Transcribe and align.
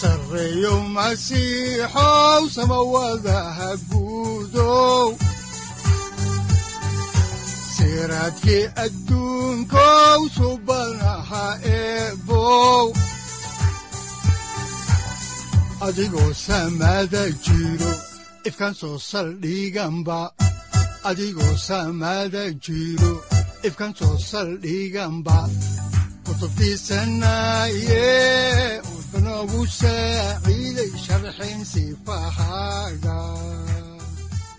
sareyow 0.00 0.78
masiixow 0.96 2.42
samawadaha 2.56 3.70
guudow 3.90 5.08
siraadkii 7.74 8.64
adduunkow 8.84 10.20
subanaha 10.36 11.46
eebow 11.78 12.86
adigoo 15.86 16.32
samada 16.46 17.22
jiro 17.44 17.92
ifkaan 18.48 18.74
soo 24.00 24.16
saldhiganba 24.30 25.38
kutubtiisanaye 26.24 28.06
sifahaaga 31.64 33.18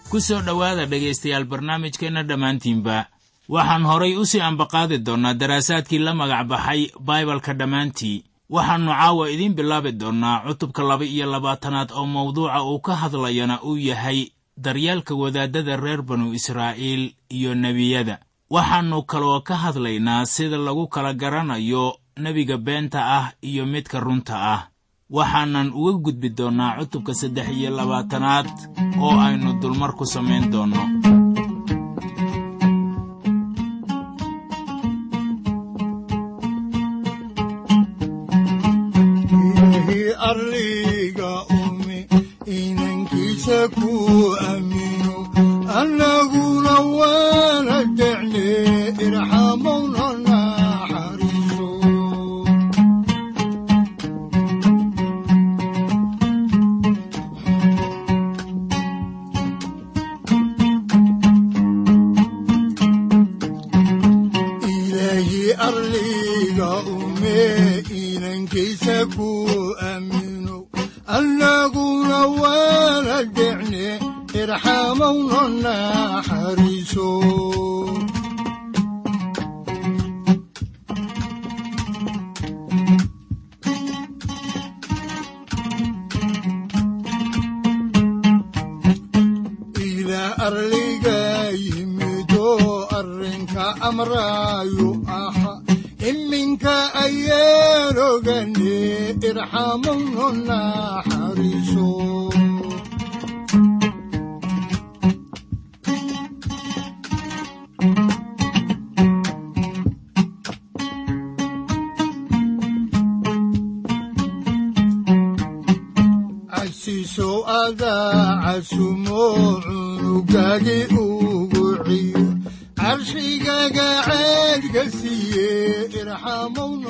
ku 0.09 0.17
soo 0.21 0.41
dhowaada 0.41 0.85
dhegaystayaal 0.85 1.45
barnaamijkeenna 1.45 2.23
dhammaantiinba 2.23 3.05
waxaan 3.49 3.83
horay 3.85 4.15
u 4.15 4.25
sii 4.25 4.41
ambaqaadi 4.41 4.97
doonnaa 4.97 5.33
daraasaadkii 5.33 5.99
la 5.99 6.13
magac 6.13 6.47
baxay 6.47 6.89
baibalka 6.99 7.53
dhammaantii 7.53 8.23
waxaannu 8.49 8.91
caawa 8.91 9.29
idiin 9.29 9.53
bilaabi 9.53 9.91
doonnaa 9.91 10.41
cutubka 10.47 10.83
laba 10.83 11.05
iyo 11.05 11.25
labaatanaad 11.31 11.91
oo 11.91 12.05
mawduuca 12.05 12.63
uu 12.63 12.79
ka 12.79 12.95
hadlayana 12.95 13.61
uu 13.63 13.77
yahay 13.77 14.31
daryeelka 14.57 15.15
wadaaddada 15.15 15.75
reer 15.75 16.01
banu 16.01 16.33
israa'iil 16.33 17.13
iyo 17.29 17.55
nebiyada 17.55 18.19
waxaannu 18.49 19.03
kaloo 19.03 19.41
ka 19.41 19.55
hadlaynaa 19.55 20.25
sida 20.25 20.57
lagu 20.57 20.87
kala 20.87 21.13
garanayo 21.13 21.97
nebiga 22.17 22.57
beenta 22.57 22.99
ah 23.17 23.31
iyo 23.41 23.65
midka 23.65 23.99
runta 23.99 24.35
ah 24.53 24.61
waxaanan 25.15 25.67
uga 25.79 25.93
gudbi 26.05 26.29
doonnaa 26.37 26.77
cutubka 26.79 27.11
saddex 27.19 27.47
iyo 27.57 27.69
labaatanaad 27.77 28.47
oo 29.05 29.15
aynu 29.25 29.49
dulmar 29.61 29.91
ku 29.97 30.03
samayn 30.13 30.45
doonno. 30.53 30.81
Ilaahi 38.69 40.01
arliga 40.29 41.31
umi 41.59 41.99
inankiisa 42.59 43.59
ku 43.77 43.89
aamino 44.47 45.15
annaguna 45.79 46.73
waana 46.97 47.77
decne 47.97 48.47
irxamowna 49.05 49.98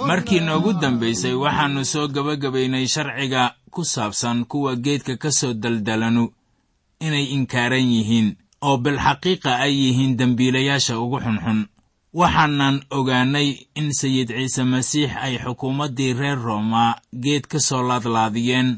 markii 0.10 0.40
noogu 0.48 0.72
dambaysay 0.82 1.34
waxaannu 1.44 1.82
soo 1.92 2.08
gebagabaynay 2.16 2.86
sharciga 2.94 3.44
ku 3.74 3.82
saabsan 3.94 4.46
kuwa 4.52 4.72
geedka 4.76 5.14
ka 5.24 5.32
soo 5.40 5.54
daldalanu 5.54 6.24
inay 7.06 7.26
inkaaran 7.36 7.88
yihiin 7.96 8.30
oo 8.68 8.78
bilxaqiiqa 8.84 9.52
ay 9.66 9.74
yihiin 9.84 10.18
dembiilayaasha 10.20 10.94
ugu 11.04 11.18
xunxun. 11.26 11.60
Waxaanan 12.20 12.76
ogaannay 12.98 13.48
in 13.80 13.90
sayid 14.00 14.30
ciise 14.38 14.64
masiix 14.74 15.12
ay 15.26 15.34
xukuumaddii 15.44 16.14
reer 16.20 16.40
rooma 16.48 16.86
geed 17.24 17.44
ka 17.52 17.60
soo 17.68 17.84
laadlaadiyeen 17.90 18.70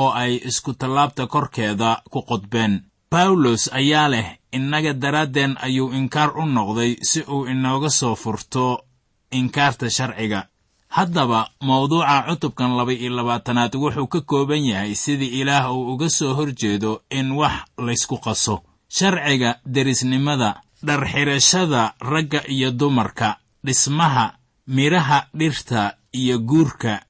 oo 0.00 0.10
ay 0.22 0.32
iskutallaabta 0.48 1.26
korkeeda 1.26 1.90
ku 2.12 2.18
qodbeen 2.28 2.74
bawlos 3.12 3.62
ayaa 3.80 4.08
leh 4.12 4.28
innaga 4.56 4.92
daraaddeen 5.02 5.52
ayuu 5.66 5.92
inkaar 5.98 6.30
u 6.40 6.44
noqday 6.56 6.92
si 7.10 7.20
uu 7.34 7.46
inooga 7.52 7.90
soo 7.90 8.14
furto 8.22 8.64
inkaarta 9.38 9.86
sharciga 9.96 10.40
haddaba 10.96 11.40
mawduuca 11.68 12.16
cutubkan 12.28 12.70
laba 12.76 12.92
iyo 12.92 13.10
labaatanaad 13.16 13.72
wuxuu 13.82 14.06
ka 14.12 14.20
kooban 14.20 14.64
yahay 14.70 14.94
sidii 14.94 15.40
ilaah 15.40 15.72
uu 15.72 15.92
uga 15.92 16.08
soo 16.10 16.34
hor 16.36 16.50
jeedo 16.60 17.02
in 17.10 17.32
wax 17.32 17.56
laysku 17.86 18.16
qaso. 18.24 18.62
Sharciga 18.96 19.50
derisnimada 19.74 20.60
dharxidhashada 20.84 21.94
ragga 22.00 22.40
iyo 22.48 22.70
dumarka 22.70 23.36
dhismaha 23.64 24.36
midhaha 24.66 25.26
dhirta 25.34 25.96
iyo 26.12 26.38
guurka. 26.38 27.02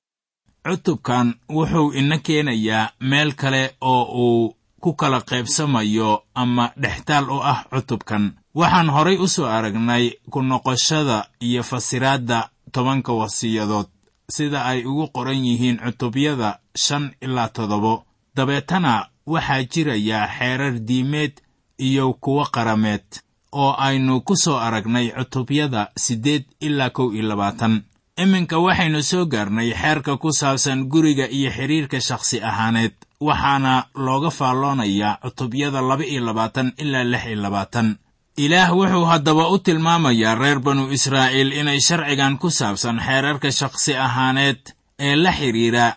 Cutubkan 0.64 1.34
wuxuu 1.50 1.92
ina 1.92 2.18
keenayaa 2.18 2.90
meel 3.00 3.34
kale 3.34 3.74
oo 3.80 4.04
uu 4.24 4.54
ku 4.80 4.94
kala 4.94 5.20
qaybsamayo 5.20 6.22
ama 6.34 6.70
dhextaal 6.76 7.26
u 7.30 7.38
ah 7.42 7.64
cutubkan. 7.70 8.32
Waxaan 8.54 8.90
horay 8.94 9.16
u 9.18 9.26
soo 9.28 9.46
aragnay 9.46 10.04
ku 10.30 10.42
noqoshada 10.42 11.26
iyo 11.40 11.62
fasiraadda 11.62 12.48
tobanka 12.72 13.12
wasiyadood. 13.12 13.86
Sida 14.30 14.64
ay 14.64 14.84
ugu 14.84 15.06
qoran 15.14 15.44
yihiin 15.44 15.78
cutubyada 15.84 16.58
shan 16.76 17.04
ilaa 17.20 17.48
toddobo. 17.48 18.04
Dabeetana 18.36 19.06
waxaa 19.26 19.62
jiraya 19.72 20.28
xeerar 20.38 20.74
diimeed 20.88 21.32
iyo 21.78 22.12
kuwo 22.12 22.44
qarameed 22.54 23.04
oo 23.52 23.72
aynu 23.78 24.20
ku 24.20 24.36
soo 24.36 24.56
aragnay 24.56 25.10
cutubyada 25.16 25.90
siddeed 25.96 26.44
ilaa 26.60 26.90
kow 26.90 27.12
iyo 27.14 27.22
labaatan. 27.28 27.82
Iminka 28.16 28.58
waxaynu 28.58 29.02
soo 29.02 29.24
gaarnay 29.26 29.70
xeerka 29.74 30.16
ku 30.16 30.32
saabsan 30.32 30.84
guriga 30.88 31.26
iyo 31.28 31.50
xidhiirka 31.50 32.00
shakhsi 32.00 32.40
ahaaneed 32.42 32.94
waxaana 33.20 33.84
looga 33.94 34.30
faalloonayaa 34.30 35.18
cutubyada 35.22 35.80
laba 35.80 36.04
iyo 36.04 36.20
labaatan 36.24 36.72
ilaa 36.82 37.04
lix 37.04 37.24
iyo 37.26 37.36
labaatan 37.44 37.96
ilaah 38.36 38.72
wuxuu 38.76 39.04
haddaba 39.04 39.48
u 39.50 39.58
tilmaamayaa 39.58 40.34
reer 40.34 40.58
banu 40.60 40.88
israa'iil 40.92 41.52
inay 41.52 41.80
sharcigan 41.80 42.38
ku 42.38 42.50
saabsan 42.50 43.00
xeerarka 43.00 43.52
shakhsi 43.52 43.92
ahaaneed 43.96 44.60
ee 44.98 45.16
la 45.16 45.32
xidhiira 45.32 45.96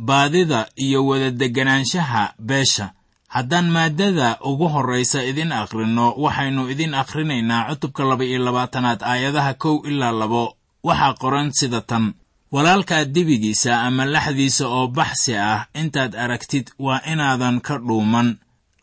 baadida 0.00 0.66
iyo 0.76 1.06
wadadeganaanshaha 1.06 2.34
beesha. 2.38 2.92
Haddaan 3.28 3.68
maaddada 3.70 4.38
ugu 4.44 4.68
horraysa 4.68 5.22
idin 5.30 5.52
akhrinno 5.52 6.14
waxaynu 6.24 6.70
idin 6.72 6.94
akhrinaynaa 6.94 7.68
cutubka 7.68 8.04
laba 8.04 8.24
iyo 8.24 8.38
labaatanaad 8.46 9.00
aayadaha 9.02 9.54
kow 9.54 9.76
ilaa 9.90 10.12
labo. 10.12 10.56
Waxaa 10.84 11.14
qoran 11.22 11.52
sida 11.52 11.80
tan. 11.80 12.14
Walaalkaa 12.52 13.04
dibigiisa 13.04 13.80
ama 13.82 14.04
laxdiisa 14.04 14.68
oo 14.68 14.86
baxsi 14.88 15.36
ah 15.36 15.66
intaad 15.74 16.14
aragtid 16.14 16.70
waa 16.78 17.00
inaadan 17.12 17.60
ka 17.60 17.78
dhuuman 17.78 18.38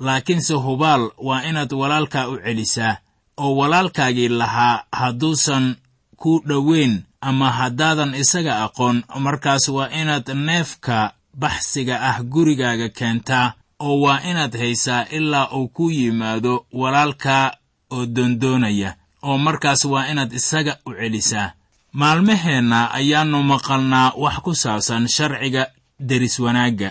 laakiinse 0.05 0.53
hubaal 0.65 1.03
waa 1.27 1.43
inaad 1.49 1.71
walaalkaa 1.81 2.27
u 2.27 2.35
celisaa 2.45 2.95
oo 3.37 3.55
walaalkaagii 3.59 4.27
lahaa 4.41 4.83
hadduusan 4.91 5.75
ku 6.21 6.31
dhoweyn 6.47 6.93
ama 7.21 7.47
haddaadan 7.51 8.15
isaga 8.15 8.53
aqoon. 8.65 9.03
Markaas 9.25 9.67
waa 9.75 9.89
inaad 10.01 10.27
neefka 10.47 10.97
baxsiga 11.41 11.95
ah 12.09 12.17
gurigaaga 12.33 12.89
keentaa 12.89 13.53
oo 13.79 13.95
waa 14.03 14.19
inaad 14.29 14.53
haysaa 14.61 15.05
ilaa 15.17 15.47
uu 15.57 15.67
ku 15.67 15.89
yimaado 15.97 16.65
walaalkaa 16.81 17.45
oo 17.95 18.05
doondoonaya 18.15 18.89
oo 19.27 19.37
markaas 19.37 19.85
waa 19.85 20.07
inaad 20.11 20.31
isaga 20.33 20.73
u 20.85 20.91
celisaa. 20.99 21.51
Maalmaheenna 21.93 22.79
ayaannu 22.99 23.43
maqalnaa 23.43 24.11
wax 24.23 24.35
ku 24.45 24.51
saabsan 24.55 25.07
sharciga 25.07 25.63
deris 25.99 26.39
wanaagga 26.39 26.89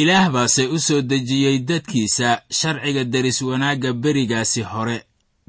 ilaah 0.00 0.28
baase 0.34 0.62
u 0.66 0.78
soo 0.86 1.00
dejiyey 1.10 1.58
dadkiisa 1.68 2.28
sharciga 2.58 3.04
deris 3.12 3.38
wanaagga 3.42 3.92
berigaasi 3.92 4.62
hore. 4.62 4.98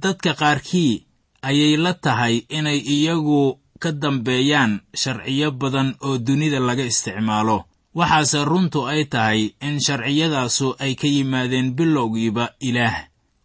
Dadka 0.03 0.33
qaarkii 0.39 0.93
ayay 1.41 1.77
la 1.77 1.93
tahay 1.93 2.35
inay 2.57 2.79
iyagu 2.95 3.59
ka 3.79 3.91
dambeeyaan 3.91 4.73
sharciyo 5.01 5.51
badan 5.51 5.89
oo 6.01 6.17
dunida 6.17 6.59
laga 6.59 6.83
isticmaalo. 6.91 7.57
Waxaase 7.97 8.45
runtu 8.45 8.79
ay 8.87 9.05
tahay 9.05 9.41
in 9.67 9.79
sharciyadaasu 9.85 10.75
ay 10.79 10.93
ka 10.95 11.07
yimaadeen 11.07 11.73
bilowgiiba 11.77 12.45
ilaah 12.59 12.95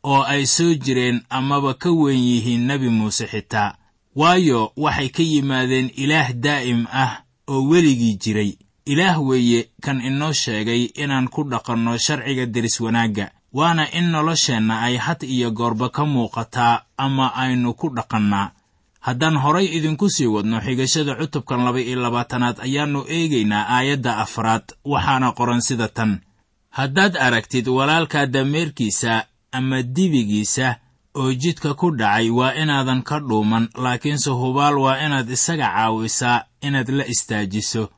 oo 0.04 0.22
ay 0.32 0.46
soo 0.46 0.74
jireen 0.84 1.18
amaba 1.30 1.74
ka 1.74 1.90
weyn 1.90 2.20
yihiin 2.30 2.66
nebi 2.68 2.88
muuse 2.88 3.26
xitaa. 3.32 3.76
Waayo 4.14 4.72
waxay 4.76 5.08
ka 5.08 5.22
yimaadeen 5.22 5.88
ilaah 6.02 6.32
daa'im 6.44 6.86
ah 6.92 7.12
oo 7.48 7.62
weligii 7.70 8.16
jiray 8.22 8.52
ilaah 8.86 9.18
weeye 9.22 9.68
kan 9.82 10.00
inoo 10.00 10.32
sheegay 10.32 10.84
inaan 10.94 11.28
ku 11.28 11.44
dhaqanno 11.44 11.98
sharciga 11.98 12.46
deris 12.46 12.80
wanaagga 12.80 13.30
waana 13.52 13.84
in 13.92 14.10
nolosheenna 14.10 14.80
ay 14.80 14.96
had 14.96 15.22
iyo 15.26 15.50
goorba 15.50 15.88
ka 15.88 16.04
muuqataa 16.06 16.82
ama 16.96 17.34
aynu 17.34 17.74
ku 17.74 17.88
dhaqannaa. 17.94 18.50
Haddaan 19.00 19.36
horay 19.36 19.66
idinku 19.66 20.10
sii 20.10 20.26
wadno 20.26 20.60
xigashada 20.60 21.14
cutubkan 21.14 21.64
laba 21.64 21.80
iyo 21.80 22.00
labaatanaad 22.00 22.56
ayaannu 22.60 23.04
eegaynaa 23.08 23.66
aayadda 23.68 24.16
afraad 24.24 24.62
waxaana 24.84 25.32
qoran 25.32 25.60
sida 25.60 25.88
tan. 25.88 26.20
Haddaad 26.70 27.16
aragtid 27.16 27.68
walaalkaa 27.68 28.26
dameerkiisa 28.26 29.24
ama 29.52 29.82
dibigiisa 29.82 30.76
oo 31.14 31.32
jidka 31.34 31.74
ku 31.74 31.90
dhacay 31.90 32.30
waa 32.30 32.54
inaadan 32.54 33.02
ka 33.02 33.20
dhuuman 33.20 33.68
laakiinse 33.74 34.30
hubaal 34.30 34.78
waa 34.78 34.98
inaad 35.06 35.30
isaga 35.30 35.68
caawisaa 35.74 36.44
inaad 36.62 36.88
la 36.88 37.04
istaajiso 37.06 37.90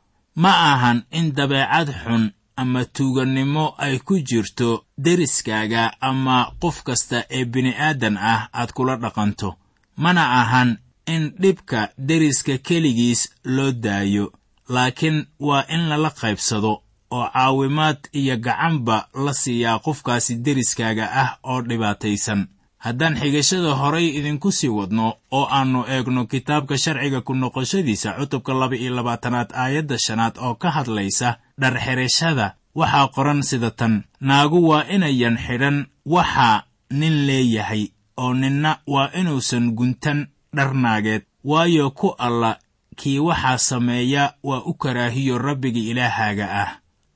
ma 0.43 0.53
ahan 0.73 0.99
in 1.11 1.33
dabeecad 1.37 1.89
xun 2.05 2.25
ama 2.57 2.85
tuugannimo 2.85 3.75
ay 3.79 3.99
ku 3.99 4.15
jirto 4.29 4.85
deriskaaga 5.05 5.83
ama 6.01 6.37
qof 6.63 6.83
kasta 6.87 7.19
ee 7.31 7.45
bini'aadan 7.45 8.17
ah 8.17 8.49
aad 8.53 8.71
kula 8.77 8.97
dhaqanto 8.97 9.49
mana 9.97 10.23
ahan 10.41 10.71
in 11.07 11.25
dhibka 11.43 11.89
deriska 12.09 12.59
keligiis 12.67 13.23
loo 13.45 13.73
daayo 13.73 14.33
laakiin 14.69 15.27
waa 15.47 15.65
in 15.75 15.83
lala 15.89 16.11
qaybsado 16.21 16.73
oo 17.11 17.27
caawimaad 17.35 17.99
iyo 18.13 18.37
gacanba 18.45 18.97
la 19.25 19.33
siiyaa 19.35 19.79
qofkaasi 19.79 20.35
deriskaaga 20.45 21.07
ah 21.23 21.31
oo 21.51 21.61
dhibaataysan 21.69 22.41
haddaan 22.85 23.17
xigashada 23.21 23.73
horay 23.81 24.07
idinku 24.19 24.53
sii 24.53 24.69
wadno 24.79 25.07
oo 25.39 25.47
aannu 25.57 25.81
eegno 25.95 26.23
kitaabka 26.33 26.77
sharciga 26.79 27.21
ku 27.27 27.33
noqoshadiisa 27.35 28.09
cutubka 28.19 28.53
laba 28.61 28.77
iyo 28.77 28.93
labaatanaad 28.99 29.51
aayadda 29.63 29.97
shanaad 29.99 30.35
oo 30.47 30.55
ka 30.63 30.69
hadlaysa 30.77 31.29
dharxirashada 31.61 32.47
waxaa 32.75 33.09
qoran 33.15 33.41
sida 33.43 33.71
tan 33.71 33.95
naagu 34.21 34.59
waa 34.69 34.85
inayan 34.95 35.37
xidhan 35.47 35.87
waxa 36.15 36.65
nin 36.91 37.15
leeyahay 37.27 37.83
oo 38.23 38.35
ninna 38.35 38.71
waa 38.87 39.11
inuusan 39.21 39.65
guntan 39.79 40.19
dhar 40.57 40.75
naageed. 40.75 41.23
Waayo 41.45 41.91
ku 41.91 42.09
alla 42.19 42.59
kii 42.97 43.19
waxaa 43.19 43.59
sameeya 43.59 44.35
waa 44.43 44.63
u 44.71 44.75
karaahiyo 44.75 45.39
rabbiga 45.39 45.81
ilaahaaga 45.91 46.47
ah. 46.63 46.71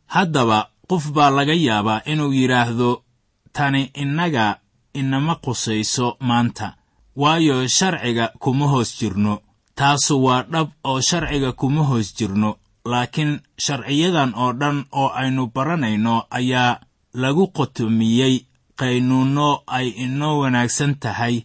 Haddaba 0.07 0.69
qof 0.91 1.05
baa 1.13 1.31
laga 1.31 1.55
yaabaa 1.55 2.03
inuu 2.05 2.33
yidhaahdo 2.33 3.03
tani 3.53 3.83
innaga 3.95 4.59
inama 4.93 5.35
qusayso 5.35 6.17
maanta. 6.21 6.75
Waayo 7.17 7.67
sharciga 7.69 8.29
kuma 8.39 8.67
hoos 8.67 8.99
jirno. 9.01 9.41
Taasu 9.75 10.25
waa 10.25 10.43
dhab 10.43 10.69
oo 10.85 11.01
sharciga 11.01 11.53
kuma 11.53 11.83
hoos 11.83 12.15
jirno. 12.17 12.57
Laakiin 12.85 13.41
sharciyadan 13.59 14.33
oo 14.37 14.53
dhan 14.53 14.85
oo 14.93 15.09
aynu 15.15 15.47
baranayno 15.55 16.25
ayaa 16.31 16.81
lagu 17.15 17.47
qotomiyey 17.49 18.35
qaynuunno 18.81 19.63
ay 19.67 19.89
inoo 19.89 20.39
wanaagsan 20.39 20.95
tahay 20.95 21.43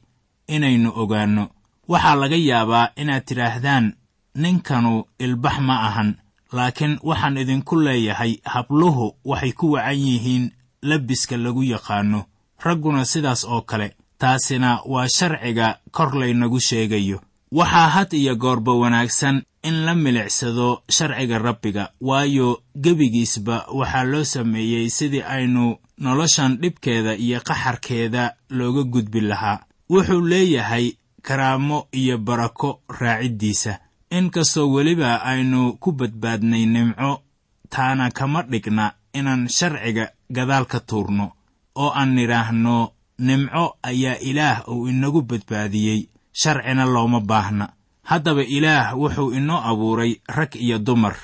inaynu 0.47 0.89
ogaanno. 0.95 1.49
Waxaa 1.87 2.15
laga 2.15 2.35
yaabaa 2.35 2.89
inaad 2.95 3.23
tidhaahdaan 3.25 3.93
ninkanu 4.35 5.03
ilbax 5.19 5.59
ma 5.59 5.75
ahan 5.87 6.15
laakiin 6.53 6.99
waxaan 7.03 7.37
idinku 7.37 7.75
leeyahay 7.85 8.33
habluhu 8.45 9.15
waxay 9.25 9.51
ku 9.51 9.71
wacan 9.71 9.97
yihiin 10.07 10.51
labiska 10.81 11.37
lagu 11.37 11.63
yaqaanno 11.63 12.25
ragguna 12.63 13.05
sidaas 13.05 13.43
oo 13.43 13.61
kale 13.61 13.95
taasina 14.17 14.79
waa 14.85 15.07
sharciga 15.17 15.77
kor 15.91 16.15
laynagu 16.19 16.59
sheegayo. 16.59 17.19
Waxaa 17.51 17.89
had 17.89 18.13
iyo 18.17 18.35
goorba 18.35 18.73
wanaagsan 18.73 19.43
in 19.63 19.85
la 19.85 19.95
milicsado 19.95 20.81
sharciga 20.89 21.37
rabbiga 21.39 21.89
waayo 22.01 22.61
gebigiisba 22.75 23.65
waxaa 23.73 24.03
loo 24.03 24.23
sameeyey 24.23 24.89
sidii 24.89 25.21
aynu 25.21 25.77
noloshan 25.97 26.57
dhibkeeda 26.61 27.15
iyo 27.15 27.39
qaxarkeeda 27.41 28.33
looga 28.49 28.83
gudbi 28.83 29.21
lahaa. 29.21 29.59
Wuxuu 29.89 30.21
leeyahay 30.21 30.91
karaamo 31.21 31.87
iyo 31.91 32.17
barako 32.17 32.81
raaciddiisa. 32.99 33.79
Inkastoo 34.09 34.71
weliba 34.71 35.21
aynu 35.23 35.73
ku 35.73 35.91
badbaadnay 35.91 36.65
nimco 36.65 37.21
taana 37.69 38.11
kama 38.11 38.41
dhigna 38.43 38.93
inaan 39.13 39.47
sharciga 39.49 40.09
gadaal 40.29 40.65
ka 40.65 40.79
tuurno 40.79 41.31
oo 41.75 41.89
aan 41.95 42.13
nidhaahno 42.15 42.91
nimco 43.19 43.77
ayaa 43.83 44.17
ilaah 44.21 44.67
uu 44.69 44.87
inagu 44.87 45.21
badbaadiyey 45.21 46.07
sharcina 46.33 46.85
looma 46.85 47.19
baahna. 47.19 47.69
Haddaba 48.03 48.43
ilaah 48.43 48.97
wuxuu 48.97 49.31
inoo 49.31 49.61
abuuray 49.63 50.19
rag 50.27 50.55
iyo 50.55 50.79
dumar. 50.79 51.15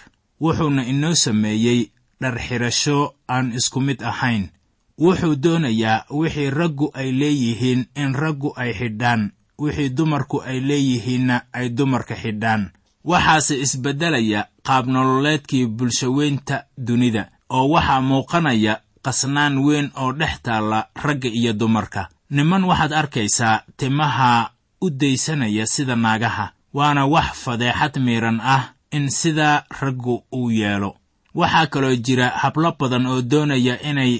Wuxuuna 0.42 0.86
inoo 0.86 1.16
sameeyey 1.16 1.92
dharxidhasho 2.22 3.14
aan 3.28 3.52
isku 3.54 3.82
mid 3.82 4.02
ahayn. 4.04 4.50
Wuxuu 4.98 5.36
doonayaa 5.36 6.06
wixii 6.10 6.50
raggu 6.50 6.92
ay 6.94 7.12
leeyihiin 7.12 7.86
in 7.96 8.14
raggu 8.14 8.54
ay 8.56 8.74
xidhaan 8.74 9.32
wixii 9.60 9.90
dumarku 9.90 10.42
ay 10.42 10.60
leeyihiinna 10.60 11.42
ay 11.54 11.70
dumarka 11.70 12.16
xidhaan. 12.16 12.72
Waxaase 13.04 13.60
isbeddelaya 13.60 14.48
qaabnololeedkii 14.64 15.66
bulshaweynta 15.68 16.64
dunida 16.78 17.30
oo 17.50 17.70
waxaa 17.70 18.02
muuqanaya 18.02 18.82
qasnaan 19.14 19.58
weyn 19.66 19.90
oo 19.98 20.12
dhex 20.14 20.42
taalla 20.44 20.88
ragga 21.04 21.30
iyo 21.30 21.54
dumarka. 21.54 22.10
Niman 22.30 22.64
waxaad 22.64 22.94
arkaysaa 22.94 23.62
timaha 23.78 24.52
u 24.82 24.90
daysanaya 24.90 25.66
sida 25.68 25.96
naagaha 25.96 26.52
waana 26.74 27.06
wax 27.06 27.28
fadeexad 27.44 27.98
miidhan 28.00 28.40
ah 28.42 28.64
in 28.92 29.10
sidaa 29.10 29.64
raggu 29.82 30.24
uu 30.34 30.52
yeelo. 30.52 30.96
Waxaa 31.36 31.68
kaloo 31.68 31.96
jira 31.96 32.30
hablo 32.42 32.72
badan 32.80 33.06
oo 33.06 33.22
doonaya 33.22 33.82
inay 33.90 34.14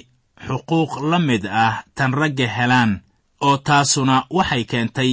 xuquuq 0.46 0.92
la 1.10 1.18
mid 1.18 1.46
ah 1.46 1.84
tan 1.94 2.12
ragga 2.12 2.46
helaan 2.56 3.00
oo 3.40 3.56
taasuna 3.56 4.24
waxay 4.30 4.64
keentay 4.64 5.12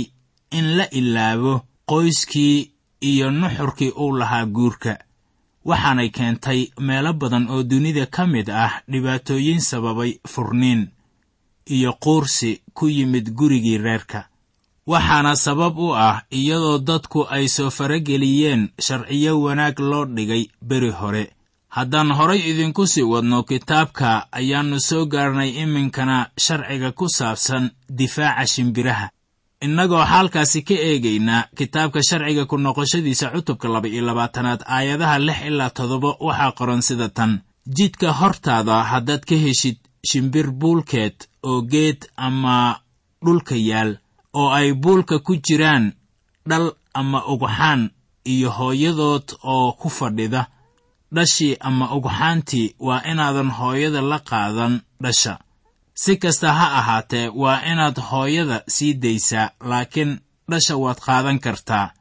in 0.51 0.77
la 0.77 0.85
ilaabo 0.91 1.61
qoyskii 1.85 2.71
iyo 3.01 3.31
nuxurkii 3.31 3.91
uu 4.01 4.11
lahaa 4.19 4.45
guurka 4.45 4.97
waxaanay 5.69 6.09
keentay 6.15 6.59
meelo 6.87 7.11
badan 7.13 7.45
oo 7.53 7.63
dunida 7.63 8.05
ka 8.15 8.23
mid 8.33 8.47
ah 8.49 8.73
dhibaatooyin 8.91 9.59
sababay 9.69 10.11
furniin 10.31 10.81
iyo 11.75 11.91
quursi 12.03 12.61
ku 12.73 12.85
yimid 12.89 13.25
gurigii 13.37 13.77
reerka. 13.77 14.19
Waxaana 14.87 15.35
sabab 15.35 15.77
u 15.77 15.89
ah 15.95 16.23
iyadoo 16.31 16.77
dadku 16.79 17.19
ay 17.29 17.47
soo 17.47 17.69
farageliyeen 17.77 18.69
sharciyo 18.85 19.41
wanaag 19.41 19.79
loo 19.79 20.05
dhigay 20.05 20.43
beri 20.61 20.91
hore. 20.99 21.23
Haddaan 21.75 22.11
horay 22.17 22.39
idinku 22.49 22.87
sii 22.87 23.03
wadno 23.03 23.43
kitaabka 23.43 24.27
ayaannu 24.31 24.79
soo 24.79 25.05
gaarnay 25.05 25.49
iminkana 25.63 26.17
sharciga 26.45 26.91
ku 26.91 27.05
saabsan 27.09 27.69
difaaca 27.89 28.47
shimbiraha 28.47 29.09
innagoo 29.65 30.05
xaalkaasi 30.11 30.61
ka 30.67 30.73
eegaynaa 30.89 31.47
kitaabka 31.57 31.99
sharciga 32.09 32.45
ku 32.45 32.57
noqoshadiisa 32.57 33.31
cutubka 33.33 33.67
laba 33.73 33.87
iyo 33.87 34.01
labaatanaad 34.05 34.61
aayadaha 34.75 35.19
lix 35.19 35.39
ilaa 35.49 35.69
toddoba 35.77 36.09
waxaa 36.19 36.51
qoran 36.57 36.81
sida 36.81 37.09
tan. 37.09 37.31
Jidka 37.77 38.11
hortaada 38.19 38.83
haddaad 38.91 39.23
ka 39.29 39.35
heshid 39.35 39.77
shimbir 40.09 40.51
buulkeed 40.51 41.15
oo 41.43 41.61
geed 41.61 41.99
ama 42.15 42.79
dhulka 43.25 43.55
yaal 43.55 43.97
oo 44.33 44.49
ay 44.59 44.73
buulka 44.73 45.19
ku 45.19 45.33
jiraan 45.45 45.93
dhal 46.49 46.71
ama 46.93 47.19
ugxaan 47.33 47.89
iyo 48.25 48.49
hooyadood 48.57 49.27
oo 49.43 49.71
ku 49.79 49.89
fadhida 49.89 50.47
dhashii 51.15 51.57
ama 51.59 51.85
ugxaantii 51.97 52.75
waa 52.79 53.01
inaadan 53.11 53.49
hooyada 53.51 54.01
la 54.01 54.19
qaadan 54.19 54.73
dhasha 55.03 55.39
si 56.03 56.13
kasta 56.23 56.49
ha 56.57 56.65
ahaatee 56.79 57.27
waa 57.41 57.61
inaad 57.71 57.97
hooyada 58.09 58.57
sii 58.75 58.93
daysaa 59.03 59.49
laakiin 59.69 60.11
dhasha 60.51 60.75
waad 60.83 60.99
qaadan 61.05 61.39
kartaa 61.45 61.91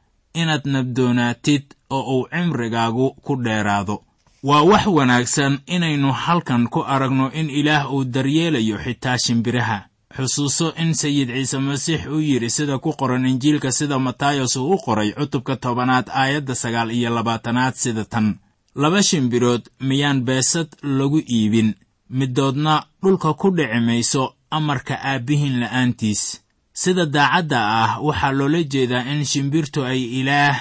inaad 0.41 0.63
nabdoonaatid 0.73 1.63
oo 1.89 2.03
uu 2.17 2.27
cimrigaagu 2.33 3.07
ku 3.25 3.33
dheeraado. 3.45 4.03
Waa 4.43 4.61
wax 4.71 4.85
wanaagsan 4.97 5.59
inaynu 5.75 6.11
halkan 6.13 6.67
ku 6.73 6.79
aragno 6.93 7.31
in 7.39 7.49
ilaah 7.49 7.91
uu 7.93 8.03
daryeelayo 8.13 8.77
xitaa 8.83 9.17
shimbiraha. 9.17 9.79
Xusuuso 10.15 10.73
in 10.81 10.93
sayid 10.93 11.29
ciise 11.35 11.57
masiix 11.59 12.01
uu 12.07 12.19
yidhi 12.29 12.49
sida 12.49 12.77
ku 12.79 12.93
qoran 12.99 13.25
injiilka 13.25 13.71
sida 13.71 13.99
matayos 13.99 14.55
uu 14.55 14.73
u 14.73 14.77
qoray 14.85 15.11
cutubka 15.17 15.55
tobanaad 15.55 16.07
aayadda 16.21 16.55
sagaal 16.55 16.91
iyo 16.91 17.09
labaatanaad 17.15 17.73
sida 17.75 18.05
tan. 18.05 18.27
Laba 18.75 19.03
shimbirood 19.03 19.63
miyaan 19.79 20.21
beesad 20.27 20.67
lagu 20.83 21.19
iibin 21.37 21.69
middoodna 22.09 22.83
dhulka 23.01 23.33
ku 23.33 23.51
dhici 23.51 23.79
mayso 23.87 24.35
amarka 24.51 24.95
aabbihin 25.01 25.59
la'aantiis. 25.59 26.41
Sida 26.73 27.05
daacadda 27.05 27.59
ah 27.83 27.99
waxaa 28.01 28.31
loola 28.31 28.63
jeedaa 28.63 29.05
in 29.11 29.25
shimbirtu 29.25 29.83
ay 29.85 30.01
ilaah 30.19 30.57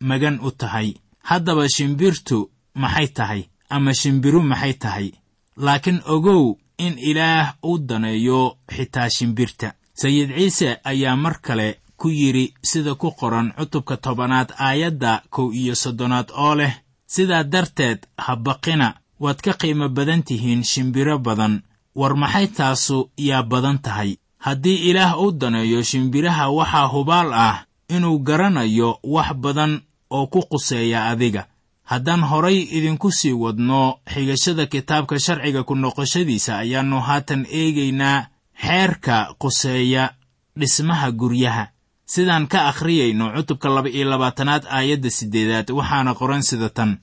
magan 0.00 0.38
u 0.42 0.50
tahay. 0.50 0.94
Haddaba 1.28 1.68
shimbirtu 1.68 2.50
maxay 2.74 3.08
tahay? 3.08 3.42
Ama 3.70 3.92
shimbiru 3.94 4.42
maxay 4.42 4.74
tahay? 4.74 5.12
Laakiin 5.56 6.00
ogow 6.06 6.56
in 6.78 6.94
ilaah 6.98 7.54
u 7.62 7.78
daneeyo 7.78 8.56
xitaa 8.74 9.08
shimbirta. 9.10 9.72
Sayid 9.94 10.30
ciise 10.36 10.78
ayaa 10.84 11.16
mar 11.16 11.40
kale 11.40 11.80
ku 11.96 12.08
yidhi 12.08 12.54
sida 12.62 12.94
ku 12.94 13.10
qoran 13.18 13.52
cutubka 13.58 13.96
tobanaad 13.96 14.52
aayadda 14.58 15.22
kow 15.30 15.52
iyo 15.52 15.74
soddonaad 15.74 16.28
oo 16.30 16.54
leh 16.54 16.74
sidaa 17.06 17.42
darteed 17.44 17.98
ha 18.24 18.36
baqina 18.36 18.94
waad 19.20 19.40
ka 19.44 19.52
qiimo 19.60 19.88
badan 19.88 20.22
tihiin 20.22 20.62
shimbiro 20.64 21.18
badan. 21.18 21.62
War 21.94 22.14
maxay 22.16 22.46
taasu 22.46 23.10
yaa 23.16 23.42
badan 23.42 23.78
tahay? 23.78 24.16
Haddii 24.38 24.90
ilaah 24.90 25.18
u 25.22 25.32
daneeyo 25.32 25.82
shimbiraha 25.82 26.48
waxaa 26.50 26.86
hubaal 26.92 27.32
ah 27.34 27.64
inuu 27.88 28.18
garanayo 28.18 28.98
wax 29.02 29.34
badan 29.34 29.80
oo 30.10 30.26
ku 30.26 30.40
quseeya 30.50 31.08
adiga. 31.10 31.46
Haddaan 31.84 32.22
horay 32.30 32.58
idinku 32.76 33.10
sii 33.12 33.32
wadno 33.32 33.98
xigashada 34.12 34.66
kitaabka 34.66 35.18
sharciga 35.18 35.62
ku 35.64 35.74
noqoshadiisa 35.74 36.58
ayaannu 36.58 37.00
haatan 37.00 37.46
eegaynaa 37.50 38.26
xeerka 38.64 39.34
quseeya 39.38 40.14
dhismaha 40.58 41.10
guryaha. 41.12 41.64
Sidaan 42.06 42.46
ka 42.46 42.68
akhriyayno 42.68 43.32
cutubka 43.36 43.68
laba 43.68 43.88
iyo 43.88 44.08
labaatanaad 44.10 44.64
aayadda 44.70 45.10
siddeedaad 45.10 45.70
waxaana 45.70 46.14
qoran 46.14 46.42
sida 46.42 46.68
tan 46.70 46.98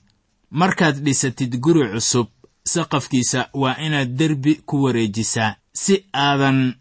markaad 0.50 0.96
dhisatid 1.04 1.58
guri 1.60 1.88
cusub 1.92 2.26
saqafkiisa 2.64 3.48
waa 3.54 3.76
inaad 3.86 4.10
derbi 4.18 4.54
ku 4.66 4.82
wareejisaa 4.82 5.56
si 5.72 6.04
aadan 6.14 6.74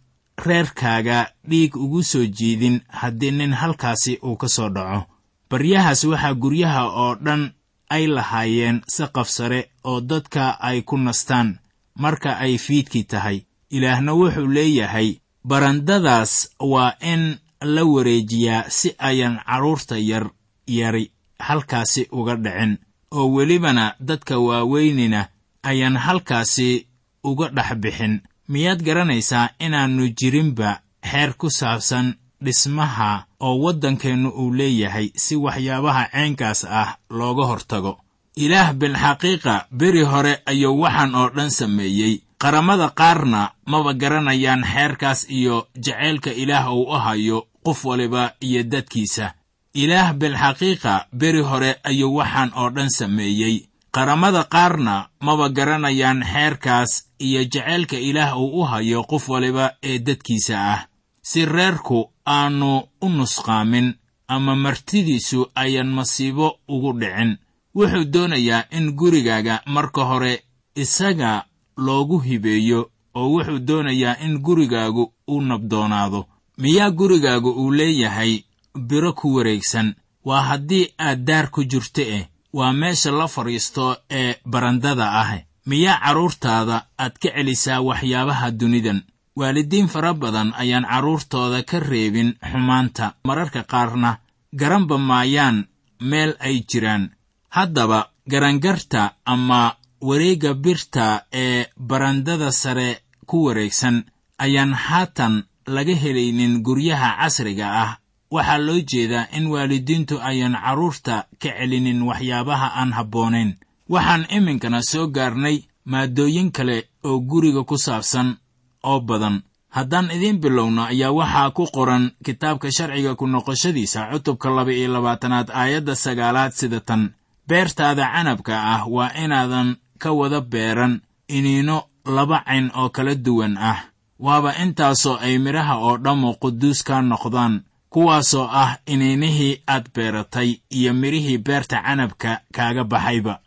reerkaaga 0.46 1.18
dhiig 1.50 1.76
ugu 1.76 2.04
soo 2.04 2.26
jiidin 2.26 2.82
haddii 2.88 3.32
nin 3.32 3.54
halkaasi 3.54 4.20
uu 4.24 4.36
ka 4.38 4.48
soo 4.48 4.70
dhaco. 4.70 5.06
Baryahaas 5.50 6.04
waxaa 6.04 6.34
guryaha 6.34 6.84
oo 7.04 7.16
dhan 7.16 7.52
ay 7.90 8.08
lahaayeen 8.08 8.82
saqaf 8.88 9.30
sare 9.30 9.60
oo 9.84 10.02
dadka 10.02 10.58
ay 10.60 10.82
ku 10.82 10.98
nastaan 10.98 11.60
marka 11.96 12.38
ay 12.38 12.58
fiidkii 12.58 13.04
tahay. 13.04 13.38
Ilaahna 13.70 14.14
wuxuu 14.14 14.48
leeyahay 14.48 15.10
barandadaas 15.48 16.50
waa 16.60 16.94
in 17.02 17.38
la 17.62 17.84
wareejiyaa 17.86 18.70
si 18.70 18.96
ayan 18.98 19.40
carruurta 19.46 19.98
yar 19.98 20.30
yari 20.68 21.12
halkaasi 21.40 22.08
uga 22.12 22.36
dhicin 22.36 22.78
oo 23.18 23.28
welibana 23.36 23.86
dadka 24.00 24.36
waaweynina 24.48 25.22
ayaan 25.64 25.98
halkaasi 26.06 26.88
uga 27.24 27.48
dhex 27.56 27.70
bixin. 27.84 28.14
Miyaad 28.52 28.82
garanaysaa 28.88 29.50
inaannu 29.66 30.06
jirinba 30.20 30.80
xeer 31.10 31.32
ku 31.40 31.50
saabsan 31.50 32.14
dhismaha 32.44 33.26
oo 33.40 33.56
waddankeennu 33.64 34.30
uu 34.30 34.54
leeyahay 34.60 35.08
si 35.24 35.36
waxyaabaha 35.36 36.04
ceenkaas 36.14 36.62
ah 36.82 36.90
looga 37.10 37.46
hortago? 37.52 37.94
Ilaah 38.36 38.74
bilxaqiiqa 38.74 39.66
beri 39.72 40.04
hore 40.12 40.34
ayuu 40.46 40.80
waxaan 40.82 41.16
oo 41.16 41.30
dhan 41.36 41.50
sameeyey. 41.60 42.22
Qaramada 42.42 42.90
qaarna 43.00 43.42
maba 43.66 43.94
garanayaan 43.94 44.64
xeerkaas 44.74 45.20
iyo 45.30 45.68
jacaylka 45.86 46.32
ilaah 46.32 46.68
uu 46.76 46.84
u 46.94 46.98
hayo 47.06 47.48
qof 47.66 47.86
waliba 47.86 48.24
iyo 48.42 48.64
dadkiisa 48.64 49.34
ilaah 49.76 50.14
bilxaqiiqa 50.20 50.94
beri 51.14 51.42
hore 51.50 51.72
ayuu 51.84 52.16
waxaan 52.18 52.52
oo 52.56 52.70
dhan 52.76 52.90
sameeyey. 52.90 53.68
Qaramada 53.96 54.44
qaarna 54.44 54.96
maba 55.22 55.50
garanayaan 55.50 56.24
xeerkaas 56.24 56.92
iyo 57.20 57.44
jacaylka 57.44 57.98
ilaah 57.98 58.38
uu 58.40 58.62
u 58.62 58.64
hayo 58.64 59.04
qof 59.04 59.30
waliba 59.30 59.72
ee 59.84 60.00
dadkiisa 60.00 60.56
ah. 60.74 60.82
Si 61.22 61.46
reerku 61.46 62.12
aanu 62.26 62.84
u 63.02 63.10
nusqaamin 63.10 63.94
ama 64.28 64.56
martidiisu 64.56 65.48
ayan 65.56 65.88
masiibo 65.98 66.48
ugu 66.68 66.92
dhicin. 67.00 67.38
Wuxuu 67.76 68.06
doonayaa 68.14 68.68
in 68.72 68.92
gurigaaga 68.96 69.62
marka 69.66 70.04
hore 70.06 70.44
isaga 70.76 71.46
loogu 71.78 72.20
hibeeyo 72.20 72.92
oo 73.16 73.28
wuxuu 73.34 73.60
doonayaa 73.60 74.18
in 74.26 74.40
gurigaagu 74.40 75.14
u 75.28 75.42
nabdoonaado. 75.42 76.26
Miyaa 76.58 76.92
gurigaagu 76.92 77.50
uu 77.52 77.72
leeyahay 77.72 78.40
biro 78.76 79.14
ku 79.14 79.36
wareegsan. 79.36 79.96
Waa 80.26 80.42
haddii 80.42 80.94
aad 80.98 81.20
daar 81.26 81.50
ku 81.52 81.64
jirto 81.64 82.02
eh 82.02 82.28
waa 82.54 82.74
meesha 82.74 83.12
la 83.12 83.28
fadhiisto 83.28 83.98
ee 84.10 84.36
barandada 84.46 85.06
ah 85.22 85.32
miyaa 85.66 86.00
carruurtaada 86.04 86.78
aad 86.98 87.14
ka 87.22 87.30
celisaa 87.36 87.82
waxyaabaha 87.82 88.52
dunidan? 88.52 89.02
Waalidiin 89.36 89.88
fara 89.88 90.14
badan 90.14 90.54
ayaan 90.58 90.86
carruurtooda 90.92 91.64
ka 91.64 91.80
reebin 91.80 92.36
xumaanta. 92.52 93.14
Mararka 93.28 93.64
qaarna 93.64 94.20
garanba 94.60 94.98
maayaan 94.98 95.68
meel 96.02 96.32
ay 96.40 96.64
jiraan. 96.70 97.04
Haddaba 97.50 98.10
garangarta 98.32 99.14
ama 99.26 99.76
wareegga 100.02 100.54
birta 100.54 101.26
ee 101.34 101.66
barandada 101.78 102.52
sare 102.52 102.90
ku 103.26 103.38
wareegsan 103.46 104.06
ayaan 104.38 104.74
haatan 104.74 105.44
laga 105.68 105.96
helaynin 106.04 106.62
guryaha 106.66 107.10
casriga 107.20 107.68
ah 107.84 107.92
waxaa 108.32 108.58
loo 108.58 108.80
jeedaa 108.92 109.28
in 109.38 109.48
waalidiintu 109.48 110.20
ayaan 110.22 110.58
carruurta 110.64 111.26
ka 111.42 111.50
celinin 111.58 112.02
waxyaabaha 112.04 112.68
aan 112.80 112.94
habboonayn. 112.94 113.56
Waxaan 113.90 114.26
iminkana 114.30 114.82
soo 114.82 115.08
gaarnay 115.08 115.58
maaddooyin 115.86 116.52
kale 116.52 116.78
oo 117.04 117.20
guriga 117.20 117.64
ku 117.64 117.78
saabsan 117.78 118.38
oo 118.84 119.00
badan. 119.02 119.44
Haddaan 119.70 120.12
idiin 120.12 120.40
bilowno 120.40 120.84
ayaa 120.84 121.12
waxaa 121.12 121.52
ku 121.52 121.68
qoran 121.76 122.12
kitaabka 122.26 122.72
sharciga 122.72 123.16
ku 123.16 123.28
noqoshadiisa 123.28 124.10
cutubka 124.12 124.50
laba 124.50 124.72
iyo 124.74 124.88
labaatanaad 124.94 125.50
aayadda 125.54 125.96
sagaalaad 125.96 126.52
sida 126.52 126.80
tan. 126.80 127.14
Beertaada 127.48 128.06
canabka 128.14 128.56
ah 128.74 128.84
waa 128.90 129.12
inaadan 129.24 129.76
ka 130.02 130.12
wada 130.12 130.42
beeran 130.42 131.02
iniino 131.28 131.84
laba 132.06 132.42
cayn 132.48 132.72
oo 132.74 132.90
kala 132.90 133.16
duwan 133.16 133.58
ah. 133.58 133.80
Waaba 134.20 134.56
intaasoo 134.64 135.18
ay 135.22 135.38
midhaha 135.38 135.76
oo 135.78 135.98
dhammu 135.98 136.40
quduus 136.42 136.84
ka 136.88 137.02
noqdaan 137.02 137.62
kuwaasoo 137.96 138.48
ah 138.52 138.78
iniinihii 138.86 139.62
aad 139.68 139.86
beeratay 139.96 140.50
iyo 140.70 140.94
midhihii 140.94 141.38
beerta 141.38 141.82
canabka 141.82 142.40
kaaga 142.56 142.84
baxayba. 142.84 143.40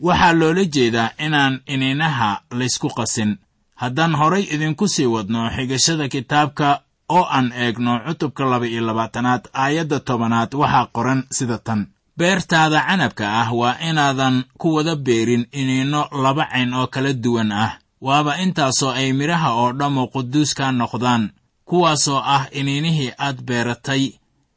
Waxaa 0.00 0.32
loola 0.32 0.64
jeedaa 0.64 1.10
inaan 1.26 1.60
iniinaha 1.66 2.40
laysku 2.58 2.88
qasin. 2.96 3.36
Haddaan 3.74 4.14
horay 4.14 4.44
idinku 4.54 4.88
sii 4.88 5.06
wadno 5.14 5.50
xigashada 5.56 6.08
kitaabka 6.08 6.80
oo 7.08 7.24
aan 7.36 7.52
eegno 7.52 7.92
cutubka 8.06 8.44
laba 8.44 8.66
iyo 8.66 8.82
labaatanaad 8.86 9.42
aayadda 9.62 10.00
tobanaad 10.00 10.54
waxaa 10.54 10.86
qoran 10.94 11.20
sida 11.36 11.58
tan. 11.58 11.86
Beertaada 12.18 12.80
canabka 12.88 13.24
ah 13.42 13.50
waa 13.60 13.74
inaadan 13.88 14.44
ku 14.58 14.74
wada 14.74 14.96
beerin 14.96 15.46
iniinno 15.52 16.00
laba 16.22 16.44
cayn 16.52 16.74
oo 16.74 16.86
kala 16.86 17.12
duwan 17.12 17.52
ah. 17.52 17.72
Waaba 18.00 18.38
intaasoo 18.44 18.90
ay 18.94 19.12
midhaha 19.12 19.50
oo 19.60 19.72
dhammu 19.72 20.02
quduus 20.14 20.54
ka 20.54 20.72
noqdaan 20.72 21.30
kuwaasoo 21.70 22.20
ah 22.24 22.46
iniinihii 22.50 23.12
aad 23.18 23.42
beeratay 23.42 24.10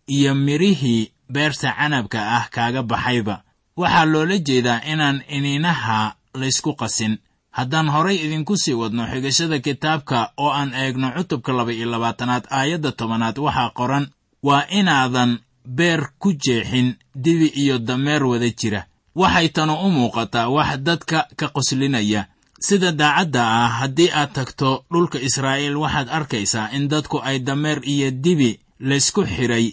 iyo 0.08 0.36
midhihii 0.36 1.12
beerta 1.34 1.72
canabka 1.78 2.20
ah 2.38 2.46
kaaga 2.52 2.84
baxayba. 2.84 3.36
Waxaa 3.78 4.06
loola 4.06 4.38
jeedaa 4.38 4.82
inaan 4.92 5.22
iniinaha 5.30 6.16
laysku 6.40 6.74
qasin. 6.80 7.18
Haddaan 7.52 7.90
horay 7.90 8.16
idinku 8.26 8.58
sii 8.58 8.74
wadno 8.82 9.04
xigashada 9.12 9.60
kitaabka 9.60 10.18
oo 10.38 10.52
aan 10.60 10.74
eegno 10.74 11.08
cutubka 11.16 11.52
laba 11.54 11.72
iyo 11.74 11.88
labaatanaad 11.92 12.46
aayadda 12.58 12.92
tobanaad 12.92 13.38
waxaa 13.46 13.70
qoran 13.78 14.06
waa 14.44 14.64
inaadan 14.80 15.32
beer 15.78 16.02
ku 16.20 16.34
jeexin 16.34 16.96
dibi 17.24 17.48
iyo 17.62 17.78
dameer 17.80 18.24
wada 18.24 18.50
jira. 18.60 18.82
Waxay 19.16 19.50
tanu 19.50 19.74
u 19.86 19.90
muuqataa 19.96 20.48
wax 20.56 20.78
dadka 20.78 21.28
ka 21.36 21.48
qoslinaya 21.56 22.26
sida 22.60 22.92
daacadda 22.92 23.42
ah 23.44 23.70
haddii 23.80 24.10
aad 24.14 24.32
tagto 24.34 24.86
dhulka 24.92 25.20
israa'iil 25.28 25.76
waxaad 25.84 26.10
arkaysaa 26.18 26.70
in 26.76 26.88
dadku 26.88 27.18
ay 27.24 27.40
dameer 27.40 27.80
iyo 27.84 28.12
dibi 28.12 28.60
laysku 28.80 29.22
xidhay 29.26 29.66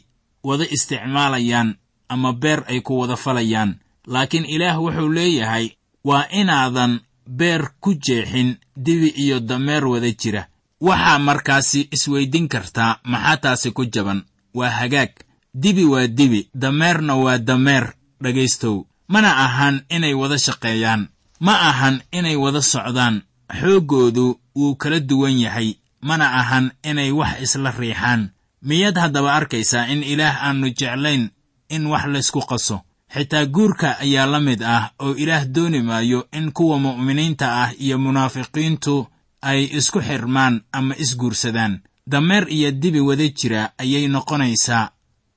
wada 0.43 0.65
isticmaalayaan 0.75 1.75
ama 2.09 2.33
beer 2.33 2.61
ay 2.69 2.81
ku 2.81 2.99
wada 3.01 3.17
falayaan. 3.17 3.79
Laakiin 4.07 4.45
ilaah 4.47 4.79
wuxuu 4.83 5.09
leeyahay 5.13 5.67
waa 6.05 6.27
inaadan 6.31 7.01
beer 7.27 7.63
ku 7.81 7.95
jeexin 7.95 8.57
dibi 8.77 9.09
iyo 9.09 9.41
dameer 9.41 9.85
wada 9.87 10.11
jira. 10.21 10.47
Waxaa 10.81 11.19
markaasi 11.19 11.89
isweydin 11.93 12.49
kartaa 12.49 12.99
maxaa 13.05 13.37
taasi 13.37 13.71
ku 13.73 13.85
jaban? 13.87 14.23
Waa 14.55 14.71
hagaag. 14.71 15.11
Dibi 15.55 15.85
waa 15.85 16.07
dibi 16.07 16.49
dameerna 16.55 17.15
waa 17.17 17.39
dameer 17.39 17.95
dhegaystow 18.23 18.85
mana 19.09 19.31
ahan 19.45 19.85
inay 19.89 20.15
wada 20.15 20.39
shaqeeyaan 20.39 21.09
ma 21.41 21.55
ahan 21.71 22.03
inay 22.13 22.37
wada 22.37 22.63
socdaan 22.63 23.23
xooggoodu 23.61 24.41
wuu 24.57 24.75
kala 24.77 25.01
duwan 25.01 25.39
yahay 25.41 25.75
mana 26.01 26.27
ahan 26.41 26.71
inay 26.83 27.11
wax 27.13 27.41
isla 27.43 27.71
riixaan. 27.71 28.31
Miyaad 28.63 28.97
haddaba 28.99 29.35
arkaysaa 29.35 29.87
in 29.93 30.03
ilaah 30.03 30.37
aannu 30.47 30.69
jeclayn 30.79 31.31
in 31.69 31.87
wax 31.87 32.05
laysku 32.07 32.41
qaso. 32.51 32.81
Xitaa 33.15 33.47
guurka 33.47 33.99
ayaa 34.01 34.27
la 34.27 34.41
mid 34.41 34.63
ah 34.63 34.91
oo 34.99 35.15
ilaah 35.15 35.45
dooni 35.45 35.83
maayo 35.83 36.27
in 36.33 36.53
kuwa 36.53 36.79
mu'miniinta 36.79 37.47
ah 37.63 37.71
iyo 37.79 37.99
munaafiqiintu 37.99 39.07
ay 39.43 39.65
isku 39.79 40.01
xirmaan 40.01 40.61
ama 40.73 40.95
isguursadaan. 40.99 41.81
Dameer 42.07 42.47
iyo 42.51 42.71
dibi 42.73 43.01
wada 43.01 43.29
jira 43.29 43.71
ayay 43.79 44.09
noqonaysaa. 44.09 44.91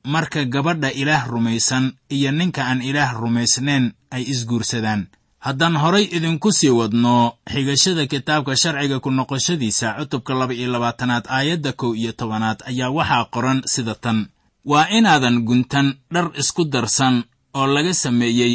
Marka 0.04 0.46
gabadha 0.46 0.92
ilaah 0.92 1.28
rumaysan 1.28 1.94
iyo 2.10 2.32
ninka 2.32 2.66
aan 2.66 2.82
ilaah 2.82 3.14
rumaysnayn 3.14 3.94
ay 4.12 4.24
isguursadaan 4.32 5.08
haddaan 5.40 5.76
horay 5.84 6.06
idinku 6.18 6.52
sii 6.52 6.70
wadno 6.80 7.34
xigashada 7.52 8.06
kitaabka 8.12 8.56
sharciga 8.62 9.00
ku 9.00 9.10
noqoshadiisa 9.12 9.88
cutubka 10.00 10.34
laba 10.34 10.54
iyo 10.54 10.68
labaatanaad 10.72 11.26
aayadda 11.30 11.72
kow 11.74 11.92
iyo 11.96 12.12
tobanaad 12.12 12.60
ayaa 12.70 12.90
waxaa 12.98 13.26
qoran 13.34 13.60
sida 13.66 13.96
tan. 13.96 14.28
Waa 14.66 14.90
inaadan 14.98 15.38
guntan 15.48 15.88
dhar 16.14 16.32
isku 16.42 16.66
darsan 16.66 17.24
oo 17.54 17.68
laga 17.68 17.94
sameeyey 17.94 18.54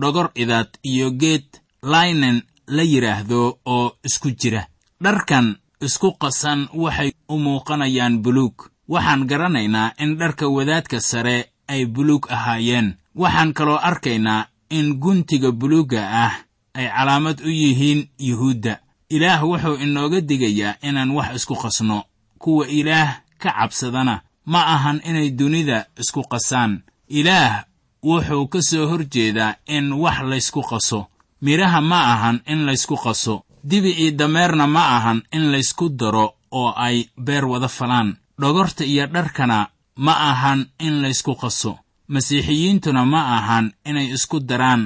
dhogor 0.00 0.30
idaad 0.34 0.68
iyo 0.82 1.10
geed 1.10 1.46
laynen 1.82 2.42
la 2.66 2.82
yidhaahdo 2.82 3.58
oo 3.64 3.96
isku 4.04 4.30
jira. 4.40 4.66
Dharkan 5.04 5.56
isku 5.80 6.12
qasan 6.22 6.68
waxay 6.74 7.12
u 7.28 7.38
muuqanayaan 7.38 8.18
buluug. 8.22 8.56
Waxaan 8.88 9.26
garanaynaa 9.30 9.92
in 9.98 10.18
dharka 10.18 10.48
wadaadka 10.48 11.00
sare 11.00 11.36
ay 11.68 11.86
buluug 11.86 12.26
ahaayeen. 12.30 12.96
Waxaan 13.14 13.52
kaloo 13.54 13.78
arkaynaa 13.78 14.46
in 14.70 14.98
guntiga 15.02 15.50
buluugga 15.52 16.02
ah 16.24 16.34
ay 16.74 16.86
calaamad 16.88 17.40
u 17.40 17.50
yihiin 17.50 18.08
yuhuudda. 18.18 18.80
Ilaah 19.10 19.42
wuxuu 19.44 19.76
inooga 19.84 20.20
digayaa 20.20 20.78
inaan 20.82 21.10
wax 21.10 21.34
isku 21.36 21.54
qasno 21.62 22.04
kuwa 22.38 22.66
ilaah 22.68 23.20
ka 23.38 23.50
cabsadana. 23.58 24.22
Ma 24.46 24.60
ahan 24.74 25.00
inay 25.04 25.30
dunida 25.30 25.86
isku 25.98 26.22
qasaan. 26.30 26.82
Ilaah 27.08 27.64
wuxuu 28.02 28.46
ka 28.52 28.62
soo 28.62 28.86
hor 28.88 29.02
jeedaa 29.12 29.54
in 29.66 29.92
wax 29.92 30.18
laysku 30.30 30.62
qaso. 30.62 31.06
Midhaha 31.42 31.80
ma 31.80 31.98
ahan 32.14 32.40
in 32.46 32.64
laysku 32.66 32.96
qaso. 32.96 33.42
Dibi 33.64 33.90
iyo 33.90 34.10
dameerna 34.16 34.66
ma 34.66 34.82
ahan 34.96 35.22
in 35.32 35.50
laysku 35.52 35.88
daro 35.88 36.34
oo 36.50 36.72
ay 36.76 37.08
beer 37.18 37.44
wada 37.44 37.68
falaan. 37.68 38.16
Dhogorta 38.40 38.84
iyo 38.84 39.06
dharkana 39.06 39.68
ma 39.96 40.12
ahan 40.30 40.66
in 40.78 41.02
laysku 41.02 41.34
qaso 41.34 41.78
masiixiyiintuna 42.14 43.02
ma 43.12 43.20
ahan 43.38 43.66
inay 43.88 44.08
isku 44.16 44.40
daraan 44.40 44.82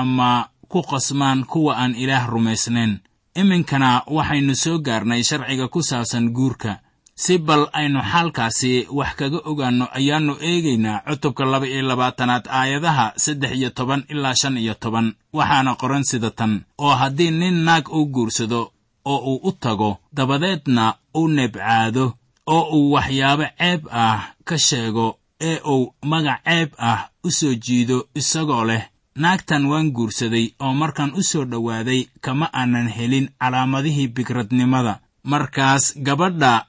ama 0.00 0.48
ku 0.68 0.80
qasmaan 0.90 1.44
kuwa 1.50 1.72
aan 1.82 1.94
ilaah 2.02 2.26
rumaysnayn. 2.32 2.92
Iminkana 3.40 4.02
waxaynu 4.16 4.54
soo 4.54 4.78
gaarnay 4.86 5.22
sharciga 5.28 5.68
ku 5.68 5.80
saabsan 5.82 6.30
guurka. 6.36 6.72
Si 7.14 7.38
bal 7.38 7.66
aynu 7.72 8.00
xaalkaasi 8.12 8.86
wax 8.98 9.12
kaga 9.18 9.38
ogaanno 9.50 9.86
ayaannu 9.98 10.34
eegaynaa 10.48 11.02
cutubka 11.06 11.44
laba 11.52 11.66
iyo 11.66 11.82
labaatanaad 11.90 12.44
aayadaha 12.58 13.06
saddex 13.16 13.52
iyo 13.58 13.70
toban 13.70 14.02
ilaa 14.12 14.34
shan 14.40 14.56
iyo 14.58 14.74
toban. 14.74 15.06
Waxaana 15.32 15.74
qoran 15.80 16.04
sida 16.04 16.30
tan 16.30 16.52
oo 16.78 16.94
haddii 17.00 17.30
nin 17.30 17.56
naag 17.66 17.88
uu 17.96 18.06
guursado 18.14 18.60
oo 19.04 19.18
uu 19.30 19.40
u 19.48 19.52
tago 19.52 19.90
dabadeedna 20.16 20.94
uu 21.18 21.28
nebcaado 21.28 22.04
oo 22.46 22.62
uu 22.76 22.92
waxyaabo 22.94 23.44
ceeb 23.58 23.82
ah 23.90 24.20
ka 24.44 24.56
sheego 24.58 25.06
ee 25.40 25.58
uu 25.72 25.92
magac 26.10 26.40
ceeb 26.44 26.70
ah 26.78 27.00
u 27.24 27.30
soo 27.30 27.54
jiido 27.64 28.08
isagoo 28.14 28.64
leh 28.64 28.84
naagtan 29.22 29.66
waan 29.70 29.90
guursaday 29.96 30.46
oo 30.64 30.74
markaan 30.74 31.12
u 31.20 31.22
soo 31.22 31.44
dhowaaday 31.50 32.06
kama 32.20 32.46
aanan 32.52 32.88
helin 32.96 33.28
calaamadihii 33.40 34.08
bikradnimada 34.16 35.00
markaas 35.24 35.84
gabadha 36.06 36.66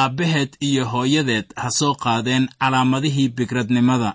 aabbaheed 0.00 0.50
iyo 0.60 0.84
hooyadeed 0.92 1.46
ha 1.56 1.70
soo 1.70 1.94
qaadeen 1.94 2.48
calaamadihii 2.60 3.28
bikradnimada 3.36 4.10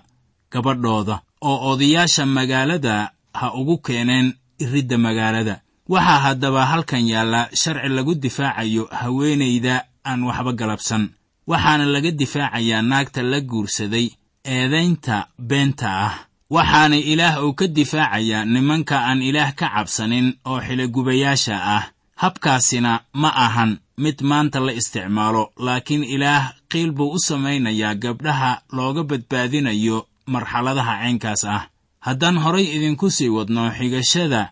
gabadhooda 0.52 1.20
oo 1.48 1.58
odayaasha 1.72 2.26
magaalada 2.26 3.10
ha 3.38 3.46
ugu 3.54 3.78
keeneen 3.78 4.28
iridda 4.58 4.98
magaalada. 4.98 5.60
Waxaa 5.88 6.18
haddaba 6.26 6.66
halkan 6.66 7.06
yaalla 7.08 7.48
sharci 7.60 7.88
lagu 7.88 8.14
difaacayo 8.14 8.84
haweenayda 9.00 9.84
aan 10.04 10.22
waxba 10.28 10.52
galabsan 10.52 11.08
waxaana 11.50 11.84
laga 11.94 12.10
difaacayaa 12.20 12.82
naagta 12.90 13.22
la 13.22 13.40
guursaday 13.50 14.06
eedaynta 14.54 15.16
beenta 15.48 15.88
ah. 16.06 16.14
Waxaana 16.56 16.96
ilaah 17.12 17.34
uu 17.44 17.52
ka 17.58 17.66
difaacayaa 17.78 18.44
nimanka 18.44 18.96
aan 19.08 19.20
ilaah 19.28 19.52
ka 19.58 19.66
cabsanin 19.74 20.28
oo 20.50 20.60
xiligubayaasha 20.66 21.56
ah. 21.76 21.84
Habkaasina 22.22 22.92
ma 23.22 23.30
ahan 23.46 23.78
mid 24.04 24.18
maanta 24.30 24.58
la 24.60 24.72
isticmaalo 24.80 25.42
laakiin 25.66 26.04
ilaah 26.04 26.44
qiil 26.70 26.90
buu 26.96 27.12
u 27.16 27.18
samaynayaa 27.18 27.94
gabdhaha 28.02 28.50
looga 28.76 29.02
badbaadinayo 29.10 29.98
marxaladaha 30.32 30.94
caynkaas 31.00 31.44
ah. 31.44 31.62
Haddaan 32.06 32.38
horay 32.44 32.66
idinku 32.76 33.10
sii 33.10 33.28
wadno 33.36 33.62
xigashada 33.78 34.42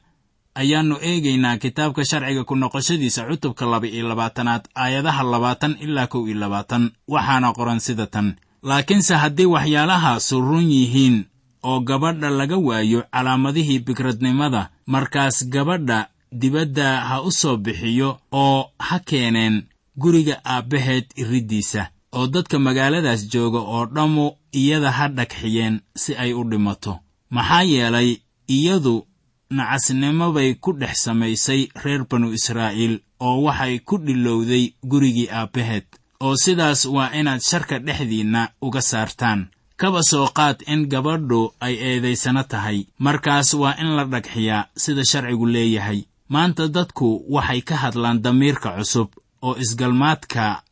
ayaannu 0.60 0.96
eegaynaa 1.08 1.56
kitaabka 1.62 2.02
sharciga 2.10 2.42
ku 2.48 2.54
noqoshadiisa 2.56 3.22
cutubka 3.28 3.64
laba 3.72 3.86
iyo 3.86 4.08
labaatanaad 4.10 4.62
aayadaha 4.82 5.22
labaatan 5.32 5.72
ilaa 5.84 6.06
kow 6.12 6.22
iyo 6.28 6.36
labaatan. 6.42 6.82
Waxaana 7.08 7.48
qoran 7.56 7.80
sida 7.86 8.06
tan. 8.06 8.28
Laakiinse 8.68 9.14
haddii 9.22 9.44
waxyaalahaasu 9.54 10.40
run 10.40 10.70
yihiin 10.70 11.16
oo 11.62 11.80
gabadha 11.88 12.30
laga 12.30 12.56
waayo 12.56 13.00
calaamadihii 13.12 13.78
bikradnimada 13.86 14.62
markaas 14.86 15.36
gabadha 15.54 15.98
dibadda 16.32 16.88
ha 17.08 17.22
u 17.22 17.30
soo 17.32 17.56
bixiyo 17.56 18.18
oo 18.32 18.70
ha 18.78 18.98
keeneen 19.08 19.62
guriga 19.96 20.36
aabbaheed 20.44 21.04
iriddiisa 21.16 21.82
oo 22.12 22.26
dadka 22.26 22.58
magaaladaas 22.58 23.22
jooga 23.32 23.58
oo 23.74 23.86
dhammu 23.94 24.26
iyada 24.52 24.90
ha 24.92 25.08
dhagxiyeen 25.08 25.80
si 26.02 26.14
ay 26.16 26.32
u 26.32 26.42
dhimato. 26.50 26.98
Maxaa 27.30 27.62
yeelay 27.62 28.16
iyadu 28.56 29.06
nacasnimo 29.50 30.32
bay 30.32 30.54
ku 30.54 30.72
dhex 30.72 30.96
samaysay 31.04 31.68
reer 31.84 32.04
banu 32.10 32.32
israa'iil 32.32 33.00
oo 33.20 33.42
waxay 33.46 33.78
ku 33.78 33.98
dhilowday 33.98 34.74
gurigii 34.90 35.28
aabbaheed 35.30 35.86
oo 36.20 36.36
sidaas 36.36 36.84
waa 36.84 37.10
inaad 37.18 37.40
sharka 37.40 37.78
dhexdiinna 37.78 38.48
uga 38.62 38.80
saartaan. 38.80 39.48
Kaba 39.76 40.00
soo 40.02 40.26
qaad 40.36 40.62
in 40.66 40.88
gabadhu 40.88 41.52
ay 41.60 41.74
eedaysano 41.76 42.42
tahay. 42.48 42.86
Markaas 42.98 43.54
waa 43.54 43.74
in 43.78 43.90
la 43.96 44.04
dhagxiyaa 44.04 44.68
sida 44.76 45.04
sharcigu 45.04 45.46
leeyahay. 45.46 46.00
Maanta 46.28 46.68
dadku 46.68 47.24
waxay 47.28 47.60
ka 47.62 47.76
hadlaan 47.76 48.22
damiirka 48.24 48.70
cusub 48.78 49.08
oo 49.42 49.54
isgalmaadka 49.60 50.62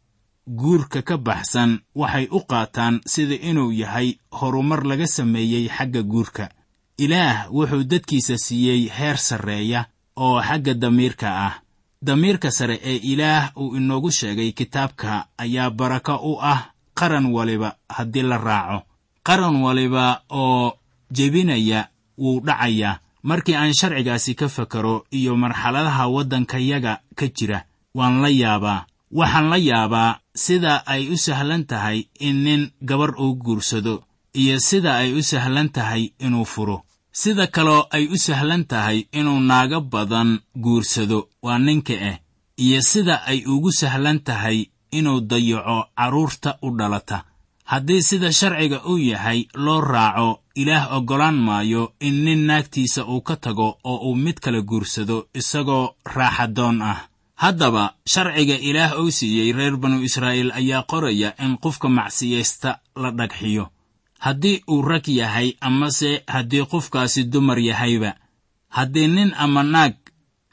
guurka 0.48 1.02
ka 1.02 1.16
baxsan 1.16 1.80
waxay 1.94 2.26
u 2.32 2.40
qaataan 2.48 3.00
sida 3.06 3.34
inuu 3.50 3.72
yahay 3.72 4.08
horumar 4.32 4.82
laga 4.86 5.06
sameeyey 5.06 5.68
xagga 5.68 6.02
guurka 6.02 6.48
ilaah 6.98 7.50
wuxuu 7.50 7.84
dadkiisa 7.84 8.36
siiyey 8.38 8.88
heer 8.88 9.16
sarreeya 9.18 9.84
oo 10.16 10.40
xagga 10.42 10.74
damiirka 10.74 11.28
ah. 11.46 11.54
Damiirka 12.04 12.50
sare 12.50 12.80
ee 12.84 12.96
ilaah 12.96 13.50
uu 13.56 13.76
inoogu 13.76 14.10
sheegay 14.10 14.52
kitaabka 14.52 15.26
ayaa 15.38 15.70
barako 15.70 16.14
u 16.16 16.38
ah 16.42 16.70
qaran 16.94 17.26
waliba 17.32 17.76
haddii 17.88 18.22
la 18.22 18.38
raaco. 18.38 18.82
Qaran 19.24 19.56
waliba 19.62 20.22
oo 20.30 20.72
jebinaya 21.10 21.88
wuu 22.18 22.40
dhacayaa 22.40 22.98
markii 23.22 23.54
aan 23.56 23.74
sharcigaasi 23.74 24.34
ka 24.34 24.48
fakaro 24.48 25.06
iyo 25.10 25.36
marxaladaha 25.36 26.08
waddankayaga 26.08 27.00
ka 27.16 27.26
jira 27.26 27.64
waan 27.94 28.20
la 28.22 28.28
yaabaa. 28.28 28.84
Waxaan 29.10 29.48
la 29.48 29.56
yaabaa 29.56 30.18
sida 30.34 30.86
ay 30.86 31.08
u 31.08 31.16
sahlan 31.16 31.64
tahay 31.64 32.04
in 32.20 32.36
nin 32.44 32.70
gabar 32.82 33.14
uu 33.20 33.34
guursado 33.34 34.04
iyo 34.34 34.56
sida 34.60 34.96
ay 34.96 35.10
u 35.18 35.22
sahlan 35.22 35.68
tahay 35.76 36.12
inuu 36.18 36.44
furo. 36.44 36.82
Sida 37.12 37.46
kaloo 37.46 37.86
ay 37.90 38.04
u 38.14 38.16
sahlan 38.18 38.64
tahay 38.66 39.06
inuu 39.18 39.40
naago 39.40 39.80
badan 39.80 40.30
guursado 40.64 41.28
waa 41.42 41.58
ninka 41.58 41.94
ah 42.10 42.18
iyo 42.64 42.82
sida 42.82 43.14
ay 43.30 43.38
ugu 43.46 43.70
sahlan 43.72 44.18
tahay 44.26 44.58
inuu 44.98 45.20
dayaco 45.20 45.78
carruurta 45.96 46.58
u 46.62 46.70
dhalata. 46.78 47.24
Haddii 47.64 48.02
sida 48.02 48.32
sharciga 48.32 48.78
uu 48.90 48.98
yahay 48.98 49.46
loo 49.54 49.80
raaco 49.80 50.40
ilaah 50.54 50.92
oggolaan 50.96 51.34
maayo 51.46 51.92
in 52.00 52.24
nin 52.24 52.42
naagtiisa 52.46 53.06
uu 53.06 53.20
ka 53.20 53.36
tago 53.36 53.78
oo 53.84 53.96
uu 54.10 54.14
mid 54.14 54.38
kale 54.44 54.60
guursado 54.62 55.28
isagoo 55.34 55.94
raaxadoon 56.14 56.82
ah. 56.82 57.08
Haddaba 57.42 57.94
sharciga 58.06 58.54
ilaah 58.68 58.98
uu 59.00 59.10
siiyey 59.10 59.52
reer 59.52 59.76
banu 59.76 60.02
israa'iil 60.02 60.50
ayaa 60.52 60.82
qoraya 60.90 61.34
in 61.44 61.56
qofka 61.58 61.88
macsiyaysta 61.88 62.78
la 63.02 63.10
dhagxiyo 63.10 63.64
haddii 64.24 64.62
uu 64.72 64.82
rag 64.82 65.06
yahay 65.08 65.48
amase 65.60 66.10
haddii 66.26 66.64
qofkaasi 66.70 67.24
dumar 67.32 67.58
yahayba. 67.58 68.14
Haddii 68.76 69.08
nin 69.08 69.30
ama 69.44 69.62
naag 69.62 69.94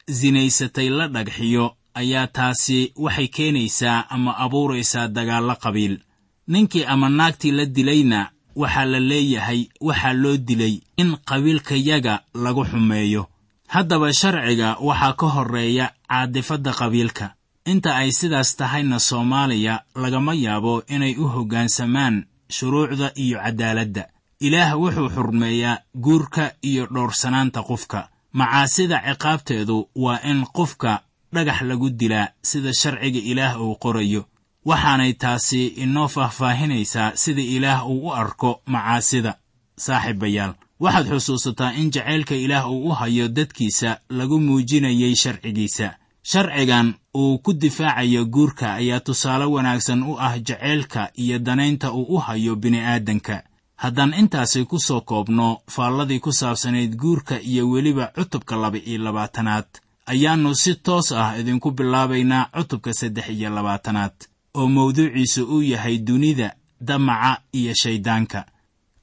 sinaysatay 0.10 0.89
la 0.89 1.07
dhagxiyo 1.07 1.75
ayaa 1.93 2.27
taasi 2.27 2.93
waxay 2.95 3.27
keenaysaa 3.27 4.05
ama 4.10 4.38
abuuraysaa 4.38 5.07
dagaallo 5.07 5.55
qabiil. 5.55 5.99
Ninkii 6.47 6.84
ama 6.86 7.10
naagtii 7.10 7.51
la 7.51 7.65
dilayna 7.65 8.29
waxaa 8.55 8.86
la 8.86 8.99
leeyahay 8.99 9.62
waxaa 9.81 10.13
loo 10.13 10.38
dilay 10.38 10.75
in 10.97 11.17
qabiilkayaga 11.25 12.19
lagu 12.43 12.65
xumeeyo. 12.65 13.27
Haddaba 13.67 14.13
sharciga 14.13 14.75
waxaa 14.81 15.13
ka 15.13 15.27
horreeya 15.27 15.91
caadifadda 16.10 16.73
qabiilka. 16.73 17.34
Inta 17.65 17.95
ay 17.95 18.12
sidaas 18.12 18.55
tahayna 18.57 18.99
soomaaliya 18.99 19.84
lagama 19.95 20.34
yaabo 20.34 20.84
inay 20.88 21.15
u 21.17 21.27
hoggaansamaan 21.27 22.25
shuruucda 22.57 23.11
iyo 23.15 23.37
caddaaladda 23.43 24.03
ilaah 24.47 24.71
wuxuu 24.81 25.09
xurmeeyaa 25.15 25.77
guurka 26.05 26.51
iyo 26.61 26.85
dhowrsanaanta 26.93 27.63
qofka. 27.63 28.09
Macaasida 28.33 28.97
ciqaabteedu 29.07 29.89
waa 29.95 30.19
in 30.31 30.45
qofka 30.57 31.01
dhagax 31.33 31.61
lagu 31.61 31.89
dilaa 31.89 32.27
sida 32.49 32.73
sharciga 32.73 33.19
ilaah 33.31 33.61
uu 33.61 33.75
qorayo. 33.83 34.21
Waxaanay 34.65 35.13
taasi 35.13 35.67
inoo 35.67 36.07
faahfaahinaysaa 36.07 37.11
sida 37.15 37.41
ilaah 37.41 37.87
uu 37.89 38.07
u 38.07 38.13
arko 38.13 38.61
macaasida 38.65 39.35
saaxiibayaal. 39.77 40.53
Waxaad 40.79 41.07
xusuusataa 41.09 41.73
in 41.73 41.91
jacaylka 41.91 42.35
ilaah 42.35 42.71
uu 42.71 42.87
u 42.89 42.91
hayo 42.91 43.27
dadkiisa 43.27 43.99
lagu 44.09 44.39
muujinayay 44.39 45.15
sharcigiisa 45.15 45.87
sharcigan 46.23 46.93
uu 47.15 47.38
ku 47.39 47.53
difaacayo 47.53 48.25
guurka 48.25 48.73
ayaa 48.73 48.99
tusaale 48.99 49.45
wanaagsan 49.45 50.03
u 50.03 50.17
ah 50.19 50.38
jacaylka 50.39 51.10
iyo 51.15 51.39
danaynta 51.39 51.91
uu 51.93 52.05
u 52.15 52.17
hayo 52.17 52.55
bini'aadanka. 52.55 53.43
Haddaan 53.75 54.13
intaasi 54.13 54.65
ku 54.65 54.79
soo 54.79 55.01
koobno 55.01 55.62
faalladii 55.69 56.19
ku 56.19 56.31
saabsanayd 56.31 56.95
guurka 56.95 57.39
iyo 57.41 57.69
weliba 57.69 58.12
cutubka 58.15 58.55
laba-iyo 58.55 58.97
labaatanaad 59.03 59.65
ayaannu 60.05 60.55
si 60.55 60.75
toos 60.75 61.12
ah 61.12 61.38
idinku 61.39 61.71
bilaabaynaa 61.71 62.49
cutubka 62.57 62.93
saddex 62.93 63.29
iyo 63.29 63.49
labaatanaad 63.49 64.13
oo 64.53 64.67
mawduuciisu 64.67 65.43
uu 65.45 65.62
yahay 65.62 65.97
dunida 65.97 66.53
damaca 66.81 67.41
iyo 67.53 67.73
shayddaanka 67.73 68.45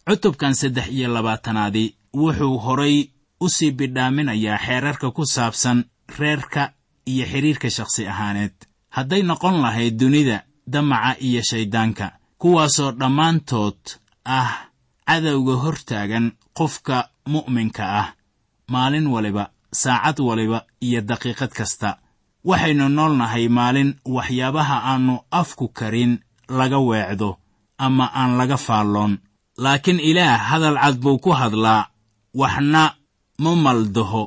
cutubkan 0.09 0.55
saddex 0.55 0.89
iyo 0.91 1.09
labaatanaadi 1.15 1.95
wuxuu 2.15 2.59
horay 2.59 3.11
u 3.41 3.49
sii 3.49 3.71
bidhaaminayaa 3.71 4.59
xeerarka 4.67 5.11
ku 5.11 5.27
saabsan 5.27 5.85
reerka 6.19 6.73
iyo 7.13 7.25
xidhiirka 7.33 7.69
shakhsi 7.77 8.03
ahaaneed. 8.13 8.55
Hadday 8.97 9.23
noqon 9.31 9.57
lahayd 9.65 9.95
dunida 10.01 10.37
damaca 10.73 11.13
iyo 11.27 11.43
shayddaanka 11.51 12.07
kuwaasoo 12.41 12.91
dhammaantood 13.01 13.81
ah 14.39 14.51
cadowga 15.09 15.55
hortaagan 15.65 16.27
qofka 16.59 16.97
mu'minka 17.33 17.85
ah 18.01 18.09
maalin 18.73 19.07
waliba 19.15 19.45
saacad 19.83 20.19
waliba 20.29 20.59
iyo 20.87 21.01
daqiiqad 21.11 21.53
kasta. 21.59 21.91
Waxaynu 22.49 22.89
nool 22.97 23.15
nahay 23.21 23.49
maalin 23.59 23.91
waxyaabaha 24.17 24.77
aannu 24.91 25.15
afku 25.41 25.67
karin 25.79 26.13
laga 26.59 26.79
weecdo 26.89 27.31
ama 27.79 28.05
aan 28.21 28.33
laga 28.39 28.57
faalloon. 28.67 29.13
Laakiin 29.65 30.01
ilaah 30.11 30.39
hadal 30.51 30.77
cad 30.83 30.97
buu 31.03 31.19
ku 31.25 31.31
hadlaa 31.41 31.89
waxna 32.41 32.83
ma 33.43 33.53
maldaho 33.65 34.23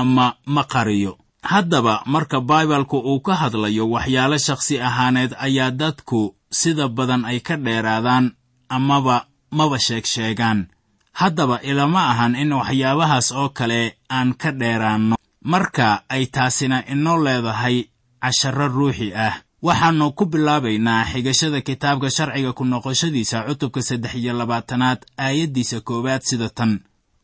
ama 0.00 0.26
ma 0.54 0.62
qariyo 0.72 1.12
haddaba 1.42 2.02
marka 2.06 2.40
baibalku 2.40 2.98
uu 2.98 3.20
ka 3.20 3.34
hadlayo 3.34 3.90
waxyaalo 3.90 4.38
shakhsi 4.38 4.80
ahaaneed 4.80 5.32
ayaa 5.38 5.70
dadku 5.70 6.34
sida 6.50 6.88
badan 6.88 7.24
ay 7.24 7.40
ka 7.40 7.56
dheeraadaan 7.56 8.32
amaba 8.68 9.26
maba 9.50 9.78
sheeg 9.78 10.04
sheegaan 10.06 10.66
haddaba 11.12 11.60
ilama 11.62 12.00
ahan 12.10 12.34
in 12.36 12.52
waxyaabahaas 12.52 13.32
oo 13.32 13.48
kale 13.48 13.96
aan 14.10 14.34
ka 14.34 14.50
dheeraanno. 14.52 15.16
Marka 15.44 16.02
ay 16.08 16.26
taasina 16.26 16.84
inoo 16.92 17.18
leedahay 17.24 17.84
casharro 18.22 18.68
ruuxi 18.68 19.14
ah. 19.14 19.34
Waxaannu 19.62 20.12
ku 20.18 20.24
bilaabaynaa 20.26 21.04
xigashada 21.04 21.60
kitaabka 21.60 22.10
sharciga 22.10 22.52
ku 22.52 22.64
noqoshadiisa 22.64 23.44
cutubka 23.46 23.82
saddex 23.82 24.14
iyo 24.14 24.32
labaatanaad 24.38 24.98
aayaddiisa 25.18 25.80
koowaad 25.80 26.22
sida 26.22 26.48
tan 26.48 26.80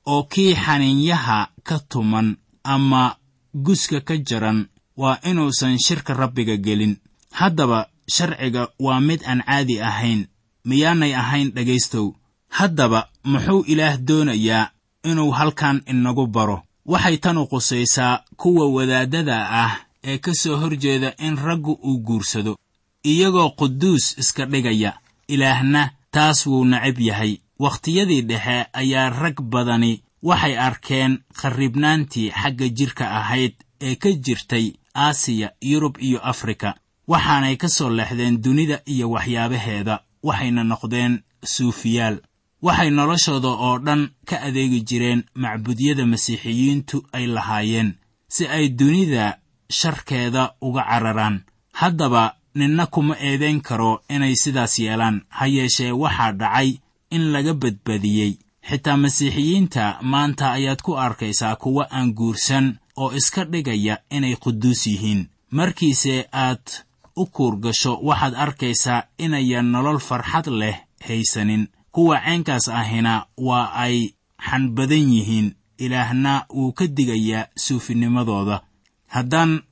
oo 0.06 0.22
kii 0.22 0.54
xaniinyaha 0.54 1.48
ka 1.62 1.78
tuman 1.88 2.36
ama 2.64 3.16
guska 3.66 4.00
ka 4.00 4.14
jaran 4.28 4.66
waa 4.96 5.18
inuusan 5.30 5.78
shirka 5.78 6.14
rabbiga 6.14 6.56
gelin. 6.56 6.96
Haddaba 7.38 7.88
sharciga 8.14 8.68
waa 8.84 9.00
mid 9.00 9.20
aan 9.26 9.42
caadi 9.46 9.80
ahayn 9.80 10.20
miyaanay 10.64 11.12
ahayn 11.14 11.48
dhegaystow 11.54 12.06
haddaba 12.48 13.08
muxuu 13.24 13.64
ilaah 13.72 13.96
doonayaa 14.08 14.70
inuu 15.04 15.30
halkan 15.38 15.82
inagu 15.86 16.26
baro? 16.26 16.62
Waxay 16.86 17.16
tanu 17.18 17.46
qusaysaa 17.46 18.22
kuwa 18.36 18.64
wadaaddada 18.76 19.36
ah 19.64 19.72
ee 20.04 20.18
ka 20.18 20.32
soo 20.34 20.56
horjeeda 20.56 21.14
in 21.18 21.36
raggu 21.36 21.72
uu 21.84 21.98
guursado 22.06 22.56
iyagoo 23.04 23.50
quduus 23.58 24.18
iska 24.18 24.46
dhigaya 24.46 24.92
ilaahna 25.28 25.90
taas 26.10 26.46
wuu 26.46 26.64
necab 26.64 26.98
yahay. 27.00 27.32
Wakhtiyadii 27.58 28.22
dhexe 28.22 28.66
ayaa 28.72 29.10
rag 29.10 29.36
badani 29.42 30.02
waxay 30.22 30.56
arkeen 30.58 31.18
kharribnaantii 31.40 32.30
xagga 32.30 32.68
jidhka 32.68 33.04
ahayd 33.20 33.54
ee 33.80 33.94
ka 33.96 34.10
jirtay 34.24 34.66
aasiya 34.94 35.48
yurub 35.70 35.96
iyo 36.00 36.18
afrika 36.32 36.74
waxaanay 37.08 37.56
ka 37.56 37.68
soo 37.68 37.90
leexdeen 37.90 38.42
dunida 38.42 38.80
iyo 38.86 39.10
waxyaabaheeda 39.10 40.00
waxayna 40.22 40.64
noqdeen 40.64 41.22
suufiyaal. 41.44 42.16
Waxay 42.62 42.90
noloshooda 42.90 43.48
oo 43.48 43.78
dhan 43.78 44.02
ka 44.28 44.36
adeegi 44.42 44.80
jireen 44.88 45.22
macbudyada 45.34 46.06
masiixiyiintu 46.06 46.96
ay 47.12 47.26
lahaayeen 47.26 47.94
si 48.28 48.46
ay 48.46 48.68
dunida 48.68 49.38
sharkeeda 49.70 50.42
uga 50.60 50.82
cararaan. 50.90 51.36
Haddaba 51.72 52.34
ninna 52.54 52.86
kuma 52.86 53.14
eedayn 53.20 53.60
karo 53.60 54.02
inay 54.10 54.34
sidaas 54.36 54.78
yeelaan 54.78 55.22
ha 55.28 55.46
yeeshee 55.46 55.92
waxaa 55.92 56.32
dhacay 56.32 56.78
in 57.10 57.22
laga 57.32 57.54
badbadiyey 57.54 58.32
xitaa 58.68 58.96
masiixiyiinta 58.96 59.84
maanta 60.02 60.52
ayaad 60.52 60.80
ku 60.82 60.92
arkaysaa 60.96 61.56
kuwa 61.56 61.84
aan 61.90 62.12
guursan 62.14 62.78
oo 62.96 63.12
iska 63.12 63.44
dhigaya 63.44 63.98
inay 64.10 64.36
quduus 64.36 64.86
yihiin. 64.86 65.28
Markiise 65.50 66.28
aad 66.32 66.64
u 67.16 67.26
kuurgasho 67.26 67.92
waxaad 68.02 68.34
arkaysaa 68.34 69.02
inayan 69.18 69.66
nolol 69.72 69.98
farxad 69.98 70.46
leh 70.60 70.76
haysanin. 71.08 71.68
Kuwa 71.92 72.20
ceenkaas 72.24 72.68
ahina 72.68 73.26
waa 73.36 73.72
ay 73.84 73.96
xanbadan 74.50 75.12
yihiin. 75.14 75.54
Ilaahna 75.78 76.44
wuu 76.54 76.72
ka 76.72 76.86
digayaa 76.86 77.46
suufinimadooda. 77.56 78.60
Haddaan 79.06 79.62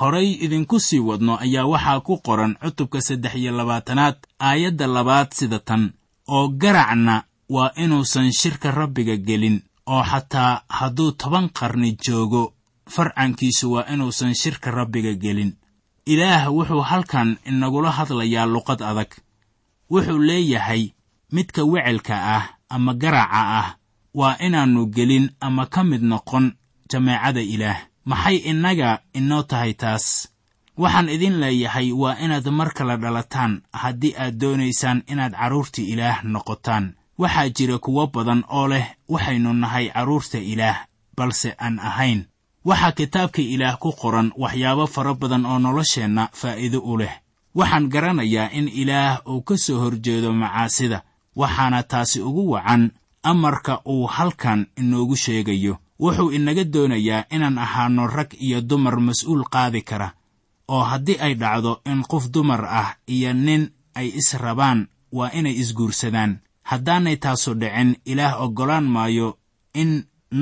horay 0.00 0.30
idinku 0.44 0.80
sii 0.80 0.98
wadno 0.98 1.36
ayaa 1.40 1.66
waxaa 1.66 2.00
ku 2.00 2.18
qoran 2.26 2.56
cutubka 2.62 3.00
saddex 3.00 3.34
iyo 3.34 3.52
labaatanaad 3.56 4.16
aayadda 4.40 4.86
labaad 4.86 5.28
sida 5.32 5.58
tan 5.58 5.92
oo 6.28 6.48
garacna 6.48 7.22
waa 7.54 7.72
inuusan 7.82 8.28
shirka 8.40 8.68
rabbiga 8.80 9.16
gelin 9.28 9.56
oo 9.92 10.02
xataa 10.10 10.52
hadduu 10.78 11.10
toban 11.20 11.46
qarni 11.58 11.90
joogo 12.04 12.42
farcankiisu 12.94 13.72
waa 13.72 13.86
inuusan 13.92 14.34
shirka 14.34 14.70
rabbiga 14.70 15.12
gelin. 15.24 15.52
Ilaah 16.12 16.44
wuxuu 16.56 16.82
halkan 16.90 17.28
inagula 17.50 17.90
hadlayaa 17.98 18.46
luqad 18.54 18.80
adag. 18.90 19.10
Wuxuu 19.90 20.18
leeyahay 20.28 20.82
midka 21.34 21.62
wecelka 21.72 22.14
ah 22.36 22.44
ama 22.74 22.92
garaca 22.94 23.42
ah 23.60 23.68
waa 24.14 24.36
inaannu 24.46 24.82
gelin 24.96 25.26
ama 25.40 25.66
ka 25.66 25.80
mid 25.84 26.02
noqon 26.02 26.46
jameecada 26.90 27.40
ilaah. 27.54 27.78
Maxay 28.04 28.36
innaga 28.50 28.90
inoo 29.18 29.42
tahay 29.42 29.72
taas? 29.74 30.28
Waxaan 30.76 31.08
idin 31.14 31.36
leeyahay 31.42 31.92
waa 31.92 32.16
inaad 32.24 32.46
mar 32.50 32.70
kale 32.76 32.96
dhalataan 33.02 33.62
haddii 33.72 34.14
aad 34.18 34.34
doonaysaan 34.40 35.02
inaad 35.12 35.32
carruurta 35.38 35.82
ilaah 35.92 36.18
noqotaan 36.24 36.86
waxaa 37.18 37.48
jira 37.56 37.78
kuwo 37.78 38.06
badan 38.06 38.44
oo 38.48 38.68
leh 38.68 38.86
waxaynu 39.08 39.52
nahay 39.52 39.90
carruurta 39.90 40.38
ilaah 40.38 40.86
balse 41.16 41.54
aan 41.58 41.78
ahayn. 41.78 42.24
Waxaa 42.64 42.92
kitaabka 42.92 43.42
ilaah 43.42 43.76
ku 43.78 43.92
qoran 43.92 44.32
waxyaabo 44.36 44.86
fara 44.86 45.14
badan 45.14 45.46
oo 45.46 45.58
nolosheenna 45.58 46.28
faa'iido 46.32 46.80
u 46.80 46.96
leh. 46.98 47.14
Waxaan 47.54 47.88
garanayaa 47.92 48.50
in 48.52 48.68
ilaah 48.68 49.20
uu 49.28 49.42
ka 49.42 49.56
soo 49.56 49.78
horjeedo 49.80 50.32
macaasida 50.32 51.02
waxaana 51.36 51.82
taasi 51.82 52.20
ugu 52.20 52.50
wacan 52.50 52.90
amarka 53.22 53.80
uu 53.86 54.06
halkan 54.06 54.66
inoogu 54.76 55.16
sheegayo. 55.16 55.78
Wuxuu 56.00 56.30
inaga 56.32 56.64
doonayaa 56.64 57.24
inaan 57.30 57.58
ahaanno 57.58 58.06
rag 58.06 58.30
iyo 58.40 58.60
dumar 58.60 58.96
mas'uul 59.00 59.44
qaadi 59.52 59.82
kara 59.82 60.12
oo 60.68 60.82
haddii 60.82 61.18
ay 61.20 61.34
dhacdo 61.34 61.80
in 61.86 62.02
qof 62.02 62.30
dumar 62.30 62.64
ah 62.64 62.96
iyo 63.06 63.32
nin 63.32 63.70
ay 63.94 64.08
is 64.08 64.34
rabaan 64.34 64.88
waa 65.12 65.30
inay 65.38 65.54
isguursadaan 65.62 66.38
haddaanay 66.72 67.16
taasu 67.24 67.54
dhicin 67.60 67.90
ilaah 68.04 68.40
oggolaan 68.44 68.84
maayo 68.94 69.28
in 69.74 69.90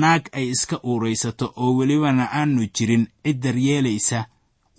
naag 0.01 0.23
ay 0.37 0.45
iska 0.55 0.77
uuraysato 0.89 1.45
oo 1.55 1.71
welibana 1.77 2.25
aanu 2.39 2.61
jirin 2.75 3.03
cid 3.23 3.37
daryeelaysa 3.43 4.19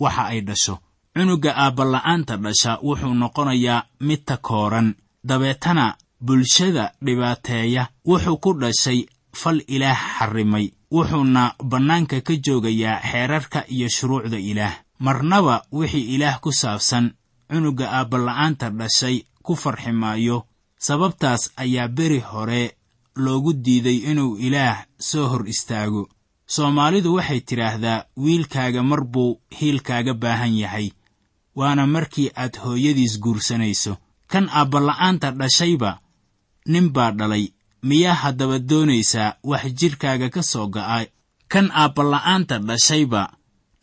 waxa 0.00 0.24
ay 0.32 0.40
dhasho. 0.48 0.74
Cunugga 1.14 1.52
aabbala-aanta 1.56 2.36
dhasha 2.44 2.78
wuxuu 2.86 3.14
noqonayaa 3.22 3.84
mid 4.00 4.20
takooran 4.28 4.88
dabeetana 5.28 5.86
bulshada 6.26 6.84
dhibaateeya 7.04 7.82
wuxuu 8.08 8.36
ku 8.44 8.50
dhashay 8.60 9.00
fal 9.40 9.58
ilaah 9.74 10.00
xarrimay 10.18 10.66
wuxuuna 10.94 11.42
bannaanka 11.70 12.20
ka 12.26 12.34
joogayaa 12.44 13.00
xeerarka 13.10 13.60
iyo 13.74 13.88
shuruucda 13.96 14.38
ilaah. 14.50 14.74
Marnaba 15.04 15.62
wixii 15.72 16.14
ilaah 16.14 16.40
ku 16.40 16.50
saabsan 16.52 17.12
cunugga 17.50 17.86
aabbala-aanta 17.98 18.70
dhashay 18.70 19.16
ku 19.42 19.52
farxi 19.62 19.92
maayo 19.92 20.46
sababtaas 20.86 21.42
ayaa 21.62 21.88
beri 21.88 22.18
hore 22.30 22.62
loogu 23.24 23.52
diiday 23.64 23.98
inuu 24.10 24.36
ilaah 24.46 24.78
soo 24.98 25.26
hor 25.30 25.44
istaago. 25.48 26.08
Soomaalidu 26.54 27.14
waxay 27.14 27.40
tidhaahdaa 27.40 28.04
wiilkaaga 28.24 28.82
mar 28.82 29.02
buu 29.12 29.40
hiilkaaga 29.58 30.14
baahan 30.14 30.54
yahay 30.62 30.88
waana 31.58 31.86
markii 31.86 32.30
aad 32.36 32.54
hooyadiis 32.64 33.20
guursanayso. 33.20 33.96
Kan 34.32 34.48
aabbala-aanta 34.58 35.30
dhashayba 35.30 36.00
nin 36.66 36.90
baa 36.92 37.10
dhalay. 37.12 37.46
Miyaa 37.82 38.14
haddaba 38.22 38.58
doonaysaa 38.58 39.34
wax 39.44 39.64
jidhkaaga 39.80 40.28
ka 40.34 40.42
soo 40.42 40.66
go'a 40.74 41.06
kan 41.52 41.70
aabbala-aanta 41.82 42.58
dhashayba 42.58 43.22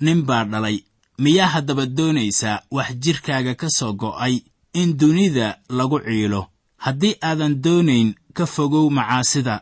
nin 0.06 0.20
baa 0.28 0.44
dhalay. 0.52 0.78
Miyaa 1.24 1.48
haddaba 1.54 1.86
doonaysaa 1.86 2.62
wax 2.72 2.90
jidhkaaga 3.04 3.54
ka 3.56 3.68
soo 3.78 3.94
go'ay 3.94 4.36
in 4.74 4.98
dunida 5.00 5.48
lagu 5.70 6.00
ciilo 6.00 6.42
haddii 6.86 7.16
aadan 7.30 7.62
doonayn 7.64 8.10
ka 8.34 8.46
fogow 8.46 8.90
macaasida 8.90 9.56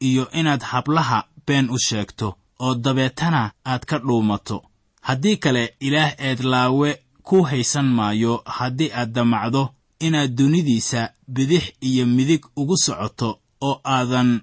iyo 0.00 0.24
inaad 0.30 0.62
hablaha 0.62 1.18
been 1.46 1.70
u 1.70 1.78
sheegto 1.78 2.28
oo 2.60 2.74
dabeetana 2.74 3.52
aad 3.66 3.82
ka 3.90 3.98
dhuumato. 3.98 4.62
Haddii 5.08 5.36
kale 5.36 5.74
ilaah 5.80 6.12
eedlaawe 6.18 6.90
ku 7.22 7.42
haysan 7.42 7.88
maayo 7.96 8.42
haddii 8.46 8.90
aad 8.92 9.12
damacdo 9.12 9.62
inaad 10.00 10.34
dunidiisa 10.38 11.10
bidix 11.28 11.64
iyo 11.80 12.06
midig 12.06 12.42
ugu 12.56 12.76
socoto 12.76 13.28
oo 13.60 13.80
aadan 13.84 14.40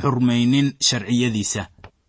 xurmaynin 0.00 0.72
sharciyadiisa. 0.86 1.66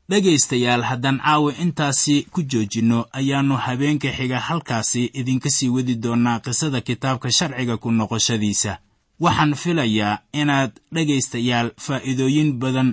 Dhegaystayaal 0.09 0.83
haddaan 0.83 1.19
caawa 1.19 1.51
intaasi 1.63 2.27
ku 2.31 2.41
joojinno 2.43 3.05
ayaannu 3.11 3.55
habeenka 3.57 4.11
xiga 4.17 4.39
halkaasi 4.39 5.05
idinka 5.19 5.49
sii 5.49 5.69
wadi 5.69 5.95
doonnaa 5.95 6.39
qisada 6.39 6.81
kitaabka 6.81 7.31
sharciga 7.31 7.77
ku 7.77 7.91
noqoshadiisa 7.91 8.77
waxaan 9.23 9.53
filayaa 9.63 10.19
inaad 10.41 10.71
dhegaystayaal 10.95 11.69
faa'iidooyin 11.85 12.49
badan 12.61 12.89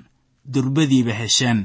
durbadiiba 0.54 1.12
hesheen 1.20 1.60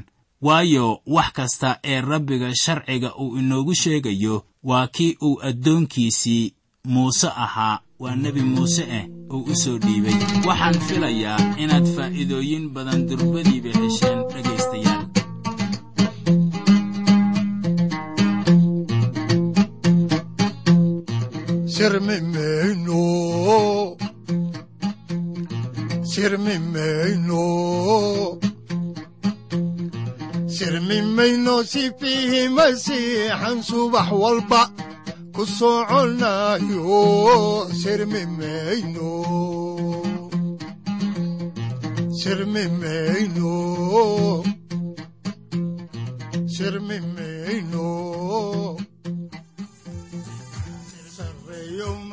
waayo 0.46 0.86
wax 1.14 1.28
kasta 1.36 1.68
ee 1.92 2.00
rabbiga 2.10 2.48
sharciga 2.62 3.10
uu 3.22 3.36
inoogu 3.40 3.74
sheegayo 3.82 4.36
waa 4.68 4.86
kii 4.96 5.12
uu 5.26 5.36
addoonkiisii 5.48 6.44
muuse 6.92 7.28
ahaa 7.44 7.76
waa 8.02 8.16
nebi 8.24 8.42
muuse 8.54 8.82
ah 8.98 9.04
uu 9.34 9.42
u 9.52 9.54
soo 9.62 9.78
dhiibay. 9.84 10.16
Waxaan 10.48 10.78
filayaa 10.88 11.38
inaad 11.62 11.86
faa'iidooyin 11.96 12.64
badan 12.74 13.00
durbadiiba 13.08 13.70
hesheen 13.80 14.18
dhegaystayaal 14.32 15.04
sirmi 26.10 26.56
mayno 26.74 27.44
mayno 31.16 31.54
sifiihi 31.72 32.42
masiixan 32.56 33.58
subax 33.68 34.08
walba 34.22 34.62
ku 35.34 35.42
soconayo 35.58 37.02
sirmi 37.80 38.22
mayno 38.38 39.10
sirmi 42.18 42.64
mayno 42.80 43.54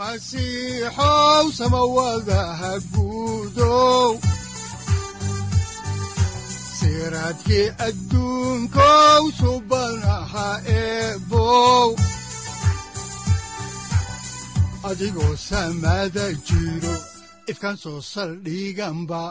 masiixow 0.08 1.46
samawadaha 1.58 2.72
guudow 2.96 4.12
siraadkii 6.80 7.68
adduunkow 7.88 9.24
subanaha 9.40 10.48
eebow 10.80 11.90
adigoo 14.90 15.36
samaada 15.50 16.26
jiro 16.48 16.96
ifkan 17.52 17.76
soo 17.84 18.00
saldhiganba 18.14 19.24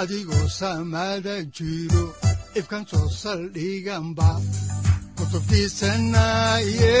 adigoo 0.00 0.46
samaada 0.60 1.34
jiro 1.56 2.04
ifkan 2.60 2.84
soo 2.90 3.08
saldhiganba 3.22 4.28
kutubtiisanaye 5.16 7.00